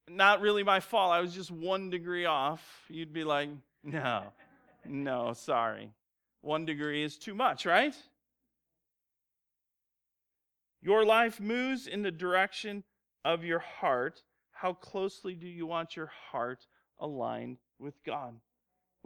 not 0.08 0.40
really 0.40 0.62
my 0.62 0.80
fault, 0.80 1.12
I 1.12 1.20
was 1.20 1.34
just 1.34 1.50
one 1.50 1.90
degree 1.90 2.26
off, 2.26 2.84
you'd 2.88 3.12
be 3.12 3.24
like, 3.24 3.48
no, 3.82 4.24
no, 4.84 5.32
sorry. 5.32 5.90
One 6.42 6.64
degree 6.64 7.02
is 7.02 7.18
too 7.18 7.34
much, 7.34 7.66
right? 7.66 7.94
Your 10.80 11.04
life 11.04 11.40
moves 11.40 11.88
in 11.88 12.02
the 12.02 12.12
direction 12.12 12.84
of 13.24 13.42
your 13.42 13.58
heart. 13.58 14.22
How 14.52 14.72
closely 14.72 15.34
do 15.34 15.48
you 15.48 15.66
want 15.66 15.96
your 15.96 16.10
heart 16.30 16.66
aligned 17.00 17.58
with 17.80 17.94
God? 18.04 18.36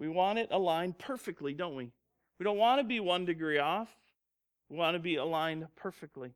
We 0.00 0.08
want 0.08 0.38
it 0.38 0.48
aligned 0.50 0.98
perfectly, 0.98 1.52
don't 1.52 1.76
we? 1.76 1.92
We 2.38 2.44
don't 2.44 2.56
want 2.56 2.80
to 2.80 2.84
be 2.84 3.00
one 3.00 3.26
degree 3.26 3.58
off. 3.58 3.90
We 4.70 4.78
want 4.78 4.94
to 4.94 4.98
be 4.98 5.16
aligned 5.16 5.66
perfectly. 5.76 6.32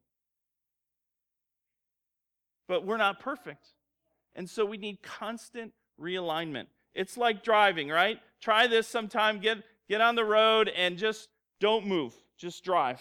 But 2.69 2.85
we're 2.85 2.99
not 2.99 3.21
perfect. 3.21 3.69
And 4.35 4.51
so 4.51 4.67
we 4.67 4.77
need 4.77 5.03
constant 5.03 5.73
realignment. 5.99 6.67
It's 6.95 7.17
like 7.17 7.43
driving, 7.43 7.89
right? 7.89 8.19
Try 8.43 8.67
this 8.67 8.87
sometime. 8.87 9.39
Get, 9.39 9.59
get 9.89 10.03
on 10.03 10.15
the 10.15 10.27
road 10.27 10.69
and 10.69 10.99
just 10.99 11.31
don't 11.59 11.87
move, 11.87 12.13
just 12.37 12.65
drive. 12.65 13.01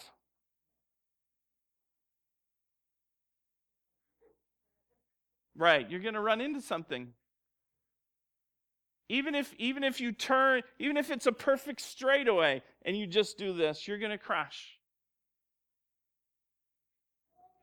Right, 5.57 5.89
you're 5.91 5.99
going 5.99 6.13
to 6.13 6.21
run 6.21 6.39
into 6.39 6.61
something. 6.61 7.13
Even 9.13 9.35
if 9.35 9.53
even 9.59 9.83
if 9.83 10.01
you 10.01 10.11
turn, 10.11 10.63
even 10.79 10.97
if 10.97 11.11
it's 11.11 11.27
a 11.27 11.31
perfect 11.31 11.81
straightaway 11.81 12.63
and 12.83 12.97
you 12.97 13.05
just 13.05 13.37
do 13.37 13.53
this, 13.53 13.87
you're 13.87 13.99
going 13.99 14.11
to 14.11 14.17
crash. 14.17 14.79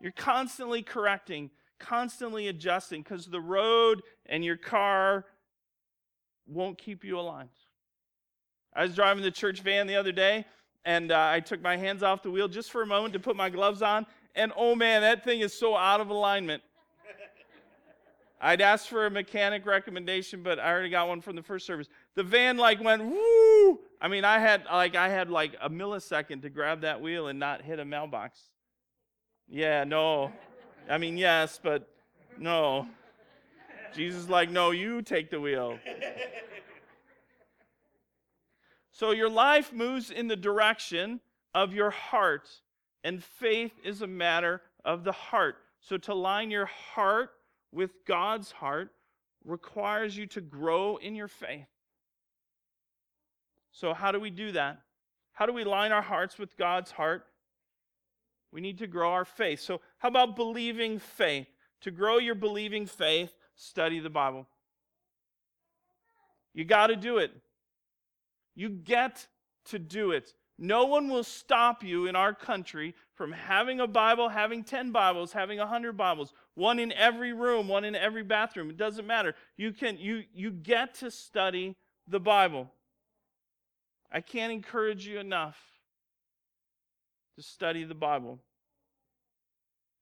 You're 0.01 0.13
constantly 0.13 0.83
correcting, 0.83 1.51
constantly 1.81 2.47
adjusting 2.47 3.03
because 3.03 3.27
the 3.27 3.41
road 3.41 4.03
and 4.27 4.45
your 4.45 4.57
car 4.57 5.27
won't 6.47 6.79
keep 6.79 7.03
you 7.03 7.19
aligned. 7.19 7.49
I 8.73 8.83
was 8.85 8.95
driving 8.95 9.25
the 9.25 9.33
church 9.33 9.63
van 9.63 9.89
the 9.89 9.97
other 9.97 10.13
day 10.13 10.45
and 10.85 11.11
uh, 11.11 11.31
I 11.33 11.41
took 11.41 11.61
my 11.61 11.77
hands 11.77 12.05
off 12.05 12.23
the 12.23 12.31
wheel 12.31 12.47
just 12.47 12.71
for 12.71 12.83
a 12.83 12.87
moment 12.87 13.13
to 13.15 13.19
put 13.19 13.35
my 13.35 13.51
gloves 13.51 13.83
on. 13.83 14.07
And 14.37 14.53
oh 14.57 14.77
man, 14.77 15.03
that 15.03 15.25
thing 15.25 15.41
is 15.41 15.53
so 15.53 15.77
out 15.77 16.01
of 16.01 16.11
alignment. 16.11 16.63
I'd 18.41 18.63
asked 18.63 18.89
for 18.89 19.05
a 19.05 19.11
mechanic 19.11 19.67
recommendation, 19.67 20.43
but 20.43 20.59
I 20.59 20.71
already 20.71 20.89
got 20.89 21.09
one 21.09 21.21
from 21.21 21.37
the 21.37 21.43
first 21.43 21.67
service. 21.67 21.89
The 22.15 22.23
van 22.23 22.57
like 22.57 22.83
went 22.83 23.05
woo. 23.05 23.81
I 24.01 24.09
mean, 24.09 24.25
I 24.25 24.39
had 24.39 24.65
like 24.65 24.97
I 24.97 25.11
had 25.11 25.29
like 25.29 25.57
a 25.61 25.69
millisecond 25.69 26.41
to 26.43 26.51
grab 26.51 26.81
that 26.81 27.03
wheel 27.03 27.27
and 27.27 27.39
not 27.39 27.61
hit 27.61 27.79
a 27.79 27.85
mailbox. 27.85 28.41
Yeah, 29.47 29.85
no. 29.85 30.33
I 30.89 30.97
mean, 30.97 31.19
yes, 31.19 31.61
but 31.63 31.89
no. 32.39 32.87
Jesus 33.95 34.29
like, 34.29 34.51
no, 34.51 34.71
you 34.71 35.03
take 35.03 35.31
the 35.31 35.41
wheel. 35.41 35.79
So 38.93 39.11
your 39.11 39.29
life 39.29 39.73
moves 39.73 40.11
in 40.11 40.29
the 40.29 40.37
direction 40.37 41.21
of 41.55 41.75
your 41.75 41.91
heart, 41.91 42.49
and 43.03 43.23
faith 43.23 43.73
is 43.83 44.03
a 44.03 44.07
matter 44.07 44.63
of 44.85 45.05
the 45.05 45.13
heart. 45.13 45.57
So 45.81 45.97
to 45.99 46.15
line 46.15 46.51
your 46.51 46.67
heart 46.67 47.31
with 47.73 48.05
God's 48.07 48.51
heart 48.51 48.91
requires 49.45 50.17
you 50.17 50.27
to 50.27 50.41
grow 50.41 50.97
in 50.97 51.15
your 51.15 51.29
faith. 51.29 51.67
So, 53.73 53.95
how 53.95 54.13
do 54.13 54.21
we 54.21 54.31
do 54.31 54.53
that? 54.53 54.81
How 55.33 55.47
do 55.47 55.53
we 55.53 55.65
line 55.65 55.93
our 55.93 56.03
hearts 56.03 56.39
with 56.39 56.57
God's 56.57 56.91
heart? 56.91 57.25
We 58.53 58.61
need 58.61 58.79
to 58.79 58.87
grow 58.87 59.13
our 59.13 59.25
faith. 59.25 59.61
So, 59.61 59.81
how 59.99 60.09
about 60.09 60.37
believing 60.37 60.99
faith? 60.99 61.47
To 61.83 61.91
grow 61.91 62.19
your 62.19 62.35
believing 62.35 62.87
faith, 62.87 63.35
study 63.55 64.01
the 64.01 64.11
Bible. 64.11 64.47
You 66.53 66.65
got 66.65 66.89
to 66.89 66.97
do 66.97 67.19
it. 67.19 67.31
You 68.55 68.69
get 68.69 69.27
to 69.67 69.79
do 69.79 70.11
it. 70.11 70.35
No 70.59 70.85
one 70.85 71.09
will 71.09 71.25
stop 71.25 71.83
you 71.83 72.07
in 72.07 72.17
our 72.17 72.35
country 72.35 72.95
from 73.21 73.33
having 73.33 73.81
a 73.81 73.87
Bible, 73.87 74.31
having 74.31 74.65
10 74.65 74.93
Bibles, 74.93 75.31
having 75.31 75.59
100 75.59 75.95
Bibles, 75.95 76.33
one 76.55 76.79
in 76.79 76.91
every 76.93 77.35
room, 77.35 77.69
one 77.69 77.85
in 77.85 77.95
every 77.95 78.23
bathroom. 78.23 78.71
It 78.71 78.79
doesn't 78.79 79.07
matter. 79.07 79.35
You 79.59 79.73
can 79.73 79.99
you 79.99 80.25
you 80.33 80.51
get 80.51 80.95
to 81.01 81.11
study 81.11 81.77
the 82.09 82.19
Bible. 82.19 82.73
I 84.11 84.23
can't 84.23 84.51
encourage 84.51 85.07
you 85.07 85.19
enough 85.19 85.59
to 87.37 87.43
study 87.43 87.85
the 87.85 87.95
Bible. 87.95 88.39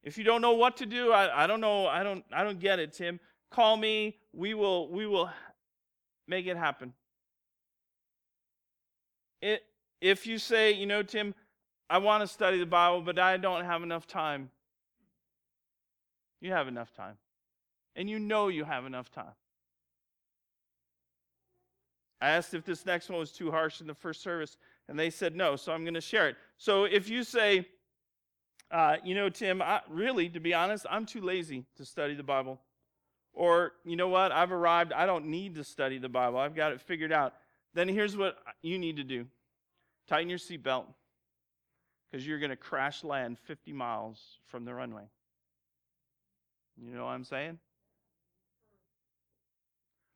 If 0.04 0.16
you 0.16 0.22
don't 0.22 0.40
know 0.40 0.52
what 0.52 0.76
to 0.76 0.86
do, 0.86 1.10
I, 1.10 1.42
I 1.42 1.48
don't 1.48 1.60
know, 1.60 1.88
I 1.88 2.04
don't 2.04 2.24
I 2.32 2.44
don't 2.44 2.60
get 2.60 2.78
it, 2.78 2.92
Tim. 2.92 3.18
Call 3.50 3.76
me. 3.76 4.16
We 4.32 4.54
will 4.54 4.88
we 4.92 5.08
will 5.08 5.28
make 6.28 6.46
it 6.46 6.56
happen. 6.56 6.92
It, 9.42 9.64
if 10.00 10.24
you 10.24 10.38
say, 10.38 10.70
you 10.70 10.86
know, 10.86 11.02
Tim, 11.02 11.34
I 11.90 11.98
want 11.98 12.22
to 12.22 12.26
study 12.26 12.58
the 12.58 12.66
Bible, 12.66 13.00
but 13.00 13.18
I 13.18 13.36
don't 13.36 13.64
have 13.64 13.82
enough 13.82 14.06
time, 14.06 14.50
you 16.40 16.52
have 16.52 16.68
enough 16.68 16.92
time. 16.92 17.16
And 17.96 18.08
you 18.08 18.18
know 18.18 18.48
you 18.48 18.64
have 18.64 18.86
enough 18.86 19.10
time. 19.10 19.32
I 22.20 22.30
asked 22.30 22.54
if 22.54 22.64
this 22.64 22.86
next 22.86 23.08
one 23.08 23.18
was 23.18 23.32
too 23.32 23.50
harsh 23.50 23.80
in 23.80 23.86
the 23.86 23.94
first 23.94 24.22
service, 24.22 24.56
and 24.88 24.98
they 24.98 25.10
said 25.10 25.34
no, 25.34 25.56
so 25.56 25.72
I'm 25.72 25.82
going 25.82 25.94
to 25.94 26.00
share 26.00 26.28
it. 26.28 26.36
So 26.56 26.84
if 26.84 27.08
you 27.08 27.24
say, 27.24 27.66
uh, 28.70 28.96
you 29.02 29.14
know, 29.14 29.28
Tim, 29.28 29.62
I, 29.62 29.80
really, 29.88 30.28
to 30.28 30.40
be 30.40 30.54
honest, 30.54 30.86
I'm 30.90 31.06
too 31.06 31.20
lazy 31.20 31.64
to 31.76 31.84
study 31.84 32.14
the 32.14 32.22
Bible. 32.22 32.60
Or, 33.32 33.72
you 33.84 33.96
know 33.96 34.08
what, 34.08 34.30
I've 34.30 34.52
arrived, 34.52 34.92
I 34.92 35.06
don't 35.06 35.26
need 35.26 35.54
to 35.56 35.64
study 35.64 35.98
the 35.98 36.08
Bible, 36.08 36.38
I've 36.38 36.54
got 36.54 36.72
it 36.72 36.80
figured 36.80 37.12
out 37.12 37.34
then 37.74 37.88
here's 37.88 38.16
what 38.16 38.38
you 38.62 38.78
need 38.78 38.96
to 38.96 39.04
do 39.04 39.26
tighten 40.08 40.28
your 40.28 40.38
seatbelt 40.38 40.86
because 42.10 42.26
you're 42.26 42.38
going 42.38 42.50
to 42.50 42.56
crash 42.56 43.04
land 43.04 43.38
50 43.38 43.72
miles 43.72 44.18
from 44.46 44.64
the 44.64 44.74
runway. 44.74 45.04
You 46.76 46.94
know 46.94 47.04
what 47.04 47.12
I'm 47.12 47.24
saying? 47.24 47.58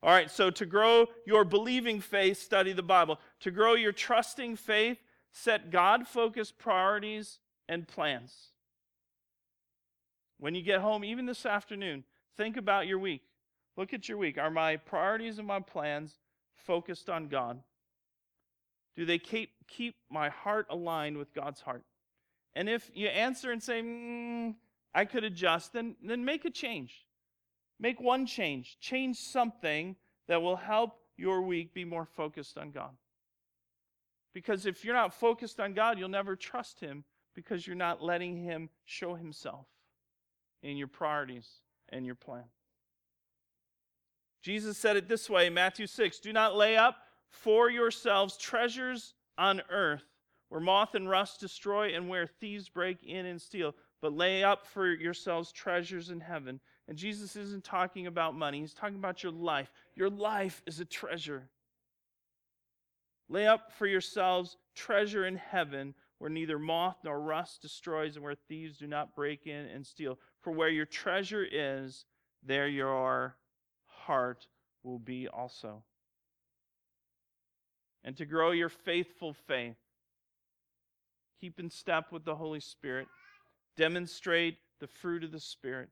All 0.02 0.10
right, 0.10 0.30
so 0.30 0.50
to 0.50 0.66
grow 0.66 1.06
your 1.26 1.44
believing 1.44 2.00
faith, 2.00 2.40
study 2.40 2.72
the 2.72 2.82
Bible. 2.82 3.20
To 3.40 3.50
grow 3.50 3.74
your 3.74 3.92
trusting 3.92 4.56
faith, 4.56 4.98
set 5.30 5.70
God 5.70 6.08
focused 6.08 6.58
priorities 6.58 7.38
and 7.68 7.86
plans. 7.86 8.34
When 10.38 10.56
you 10.56 10.62
get 10.62 10.80
home, 10.80 11.04
even 11.04 11.26
this 11.26 11.46
afternoon, 11.46 12.02
think 12.36 12.56
about 12.56 12.88
your 12.88 12.98
week. 12.98 13.22
Look 13.76 13.94
at 13.94 14.08
your 14.08 14.18
week. 14.18 14.38
Are 14.38 14.50
my 14.50 14.76
priorities 14.76 15.38
and 15.38 15.46
my 15.46 15.60
plans 15.60 16.18
focused 16.56 17.08
on 17.08 17.28
God? 17.28 17.60
Do 18.96 19.04
they 19.06 19.18
keep, 19.18 19.50
keep 19.76 19.96
my 20.10 20.28
heart 20.28 20.66
aligned 20.70 21.16
with 21.16 21.32
God's 21.34 21.60
heart? 21.60 21.82
And 22.54 22.68
if 22.68 22.90
you 22.94 23.08
answer 23.08 23.50
and 23.50 23.62
say, 23.62 23.82
mm, 23.82 24.54
I 24.94 25.04
could 25.04 25.24
adjust, 25.24 25.72
then, 25.72 25.96
then 26.02 26.24
make 26.24 26.44
a 26.44 26.50
change. 26.50 27.06
Make 27.80 28.00
one 28.00 28.26
change. 28.26 28.78
Change 28.80 29.16
something 29.16 29.96
that 30.28 30.42
will 30.42 30.56
help 30.56 30.98
your 31.16 31.42
week 31.42 31.74
be 31.74 31.84
more 31.84 32.04
focused 32.04 32.58
on 32.58 32.70
God. 32.70 32.90
Because 34.34 34.66
if 34.66 34.84
you're 34.84 34.94
not 34.94 35.14
focused 35.14 35.60
on 35.60 35.74
God, 35.74 35.98
you'll 35.98 36.08
never 36.08 36.36
trust 36.36 36.80
Him 36.80 37.04
because 37.34 37.66
you're 37.66 37.76
not 37.76 38.02
letting 38.02 38.36
Him 38.36 38.68
show 38.84 39.14
Himself 39.14 39.66
in 40.62 40.76
your 40.76 40.86
priorities 40.86 41.48
and 41.88 42.06
your 42.06 42.14
plan. 42.14 42.44
Jesus 44.42 44.76
said 44.76 44.96
it 44.96 45.08
this 45.08 45.30
way 45.30 45.48
Matthew 45.50 45.86
6 45.86 46.18
Do 46.18 46.32
not 46.32 46.56
lay 46.56 46.76
up 46.76 46.96
for 47.28 47.70
yourselves 47.70 48.36
treasures 48.36 49.14
on 49.38 49.62
earth 49.70 50.04
where 50.52 50.60
moth 50.60 50.94
and 50.94 51.08
rust 51.08 51.40
destroy 51.40 51.94
and 51.94 52.10
where 52.10 52.26
thieves 52.26 52.68
break 52.68 53.02
in 53.04 53.24
and 53.24 53.40
steal, 53.40 53.74
but 54.02 54.12
lay 54.12 54.44
up 54.44 54.66
for 54.66 54.86
yourselves 54.92 55.50
treasures 55.50 56.10
in 56.10 56.20
heaven. 56.20 56.60
And 56.88 56.98
Jesus 56.98 57.36
isn't 57.36 57.64
talking 57.64 58.06
about 58.06 58.34
money, 58.34 58.60
he's 58.60 58.74
talking 58.74 58.98
about 58.98 59.22
your 59.22 59.32
life. 59.32 59.72
Your 59.94 60.10
life 60.10 60.62
is 60.66 60.78
a 60.78 60.84
treasure. 60.84 61.48
Lay 63.30 63.46
up 63.46 63.72
for 63.72 63.86
yourselves 63.86 64.58
treasure 64.74 65.24
in 65.24 65.36
heaven 65.36 65.94
where 66.18 66.28
neither 66.28 66.58
moth 66.58 66.98
nor 67.02 67.18
rust 67.18 67.62
destroys 67.62 68.16
and 68.16 68.24
where 68.24 68.34
thieves 68.34 68.76
do 68.76 68.86
not 68.86 69.16
break 69.16 69.46
in 69.46 69.66
and 69.66 69.86
steal. 69.86 70.18
For 70.42 70.52
where 70.52 70.68
your 70.68 70.84
treasure 70.84 71.46
is, 71.50 72.04
there 72.42 72.68
your 72.68 73.36
heart 73.86 74.46
will 74.82 74.98
be 74.98 75.28
also. 75.28 75.82
And 78.04 78.16
to 78.16 78.26
grow 78.26 78.50
your 78.50 78.68
faithful 78.68 79.32
faith, 79.32 79.76
keep 81.40 81.60
in 81.60 81.70
step 81.70 82.10
with 82.10 82.24
the 82.24 82.34
Holy 82.34 82.60
Spirit, 82.60 83.06
demonstrate 83.76 84.58
the 84.80 84.86
fruit 84.86 85.24
of 85.24 85.32
the 85.32 85.40
Spirit 85.40 85.88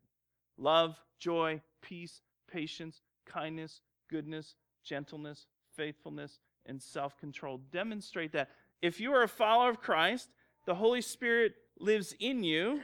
love, 0.59 1.01
joy, 1.19 1.61
peace, 1.81 2.21
patience, 2.51 3.01
kindness, 3.25 3.81
goodness, 4.09 4.57
gentleness, 4.85 5.47
faithfulness, 5.77 6.41
and 6.67 6.83
self 6.83 7.17
control. 7.19 7.61
Demonstrate 7.73 8.33
that. 8.33 8.51
If 8.83 9.01
you 9.01 9.13
are 9.13 9.23
a 9.23 9.29
follower 9.29 9.71
of 9.71 9.81
Christ, 9.81 10.29
the 10.67 10.75
Holy 10.75 11.01
Spirit 11.01 11.55
lives 11.79 12.15
in 12.19 12.43
you 12.43 12.81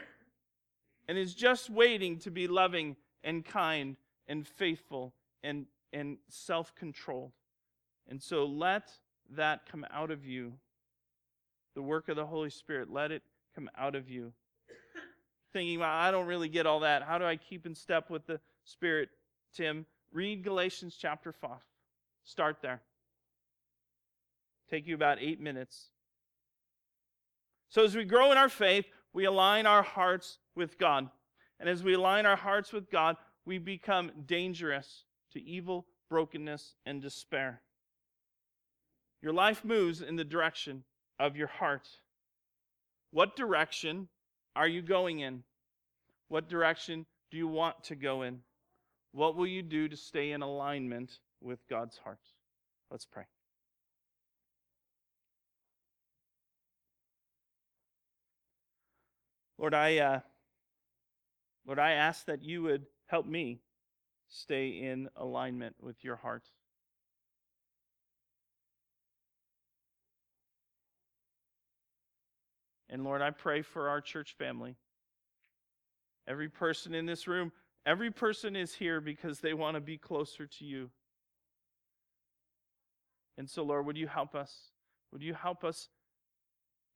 and 1.09 1.18
is 1.18 1.35
just 1.35 1.70
waiting 1.70 2.18
to 2.20 2.31
be 2.31 2.47
loving 2.47 2.97
and 3.22 3.45
kind 3.45 3.97
and 4.27 4.47
faithful 4.47 5.14
and, 5.43 5.66
and 5.93 6.18
self 6.29 6.74
controlled. 6.74 7.33
And 8.09 8.22
so 8.22 8.45
let 8.45 8.91
that 9.35 9.66
come 9.70 9.87
out 9.93 10.11
of 10.11 10.24
you. 10.24 10.53
The 11.74 11.83
work 11.83 12.09
of 12.09 12.16
the 12.16 12.27
Holy 12.27 12.51
Spirit, 12.51 12.91
let 12.91 13.12
it 13.12 13.22
come 13.55 13.68
out 13.77 13.95
of 13.95 14.09
you. 14.09 14.33
Thinking, 15.53 15.81
well, 15.81 15.91
I 15.91 16.11
don't 16.11 16.27
really 16.27 16.49
get 16.49 16.66
all 16.66 16.81
that. 16.81 17.03
How 17.03 17.18
do 17.18 17.24
I 17.24 17.37
keep 17.37 17.66
in 17.66 17.74
step 17.74 18.11
with 18.11 18.27
the 18.27 18.41
Spirit, 18.64 19.11
Tim? 19.55 19.87
Read 20.12 20.43
Galatians 20.43 20.97
chapter 20.99 21.33
5. 21.33 21.51
Start 22.24 22.59
there. 22.62 22.81
Take 24.70 24.87
you 24.87 24.95
about 24.95 25.18
eight 25.20 25.41
minutes. 25.41 25.91
So, 27.68 27.85
as 27.85 27.95
we 27.95 28.05
grow 28.05 28.33
in 28.33 28.39
our 28.39 28.49
faith, 28.49 28.87
we 29.12 29.24
align 29.24 29.66
our 29.66 29.83
hearts 29.83 30.39
with 30.55 30.79
God. 30.79 31.11
And 31.61 31.68
as 31.68 31.83
we 31.83 31.95
align 31.95 32.27
our 32.27 32.37
hearts 32.37 32.72
with 32.72 32.91
God, 32.91 33.16
we 33.45 33.59
become 33.59 34.11
dangerous 34.27 35.05
to 35.33 35.43
evil, 35.43 35.87
brokenness, 36.09 36.74
and 36.85 37.01
despair. 37.01 37.62
Your 39.23 39.33
life 39.33 39.64
moves 39.64 40.03
in 40.03 40.17
the 40.17 40.25
direction 40.25 40.85
of 41.19 41.37
your 41.37 41.49
heart. 41.49 41.89
What 43.11 43.37
direction 43.37 44.09
are 44.55 44.69
you 44.69 44.83
going 44.83 45.21
in? 45.21 45.43
What 46.29 46.49
direction 46.49 47.07
do 47.31 47.37
you 47.37 47.49
want 47.49 47.85
to 47.85 47.97
go 47.97 48.23
in? 48.23 48.41
What 49.12 49.37
will 49.37 49.47
you 49.47 49.62
do 49.62 49.89
to 49.89 49.97
stay 49.97 50.33
in 50.33 50.43
alignment 50.43 51.19
with 51.41 51.59
God's 51.69 51.97
heart? 51.99 52.21
Let's 52.91 53.07
pray. 53.07 53.25
Lord, 59.59 59.73
I 59.73 59.99
uh, 59.99 60.21
Lord, 61.67 61.79
I 61.79 61.93
ask 61.93 62.27
that 62.27 62.45
you 62.45 62.62
would 62.62 62.87
help 63.07 63.27
me 63.27 63.61
stay 64.29 64.69
in 64.69 65.09
alignment 65.17 65.75
with 65.81 66.05
your 66.05 66.17
heart. 66.17 66.45
And 72.89 73.05
Lord, 73.05 73.22
I 73.22 73.30
pray 73.30 73.62
for 73.62 73.89
our 73.89 74.01
church 74.01 74.34
family. 74.39 74.76
Every 76.28 76.49
person 76.49 76.95
in 76.95 77.07
this 77.07 77.26
room, 77.26 77.53
every 77.84 78.11
person 78.11 78.57
is 78.57 78.74
here 78.74 79.01
because 79.01 79.41
they 79.41 79.55
want 79.55 79.74
to 79.76 79.80
be 79.80 79.99
closer 79.99 80.47
to 80.47 80.64
you. 80.64 80.91
And 83.39 83.49
so, 83.49 83.62
Lord, 83.62 83.87
would 83.87 83.97
you 83.97 84.07
help 84.07 84.34
us? 84.34 84.70
Would 85.12 85.22
you 85.22 85.34
help 85.34 85.64
us 85.64 85.89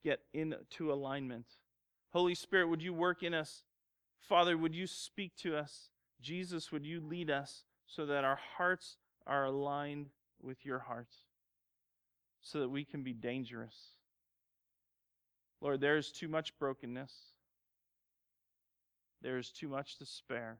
get 0.03 0.20
into 0.32 0.93
alignment? 0.93 1.47
Holy 2.12 2.34
Spirit, 2.34 2.68
would 2.68 2.82
you 2.82 2.93
work 2.93 3.22
in 3.22 3.34
us? 3.34 3.62
Father, 4.20 4.57
would 4.57 4.74
you 4.74 4.86
speak 4.86 5.36
to 5.38 5.57
us? 5.57 5.91
Jesus, 6.20 6.72
would 6.72 6.84
you 6.84 7.01
lead 7.01 7.30
us 7.30 7.64
so 7.86 8.07
that 8.07 8.24
our 8.24 8.38
hearts 8.57 8.97
are 9.26 9.45
aligned 9.45 10.11
with 10.43 10.64
your 10.64 10.80
heart 10.80 11.09
so 12.41 12.61
that 12.61 12.68
we 12.68 12.84
can 12.84 13.03
be 13.03 13.12
dangerous? 13.12 13.76
Lord, 15.61 15.80
there 15.80 15.96
is 15.96 16.11
too 16.11 16.28
much 16.28 16.58
brokenness. 16.58 17.12
There 19.22 19.36
is 19.36 19.50
too 19.50 19.68
much 19.68 19.98
despair. 19.98 20.58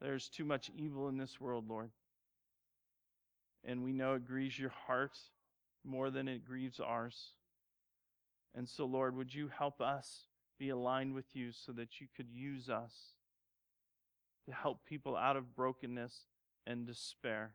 There 0.00 0.14
is 0.14 0.28
too 0.28 0.44
much 0.44 0.70
evil 0.74 1.08
in 1.08 1.16
this 1.16 1.40
world, 1.40 1.68
Lord. 1.68 1.90
And 3.64 3.82
we 3.82 3.92
know 3.92 4.14
it 4.14 4.26
grieves 4.26 4.58
your 4.58 4.72
heart 4.86 5.18
more 5.84 6.10
than 6.10 6.28
it 6.28 6.44
grieves 6.44 6.80
ours. 6.80 7.32
And 8.54 8.68
so, 8.68 8.84
Lord, 8.84 9.16
would 9.16 9.34
you 9.34 9.48
help 9.48 9.80
us 9.80 10.24
be 10.58 10.70
aligned 10.70 11.14
with 11.14 11.34
you 11.34 11.52
so 11.52 11.72
that 11.72 12.00
you 12.00 12.06
could 12.14 12.30
use 12.30 12.68
us 12.68 12.92
to 14.46 14.52
help 14.52 14.84
people 14.84 15.16
out 15.16 15.36
of 15.36 15.54
brokenness 15.54 16.26
and 16.66 16.86
despair, 16.86 17.52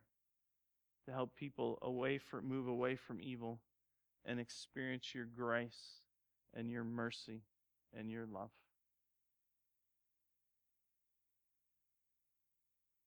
to 1.04 1.12
help 1.12 1.36
people 1.36 1.78
away 1.82 2.18
from, 2.18 2.48
move 2.48 2.66
away 2.66 2.96
from 2.96 3.20
evil 3.20 3.60
and 4.26 4.40
experience 4.40 5.14
your 5.14 5.24
grace 5.24 6.00
and 6.54 6.70
your 6.70 6.84
mercy 6.84 7.42
and 7.96 8.10
your 8.10 8.26
love. 8.26 8.50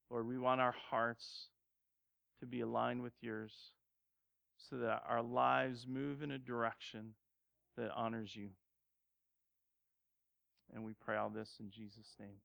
Lord, 0.09 0.27
we 0.27 0.39
want 0.39 0.61
our 0.61 0.73
hearts 0.89 1.49
to 2.39 2.47
be 2.47 2.61
aligned 2.61 3.03
with 3.03 3.13
yours 3.21 3.53
so 4.69 4.77
that 4.77 5.03
our 5.07 5.21
lives 5.21 5.85
move 5.87 6.23
in 6.23 6.31
a 6.31 6.37
direction 6.37 7.13
that 7.77 7.91
honors 7.95 8.35
you. 8.35 8.49
And 10.73 10.83
we 10.83 10.93
pray 10.93 11.17
all 11.17 11.29
this 11.29 11.49
in 11.59 11.69
Jesus' 11.69 12.15
name. 12.19 12.37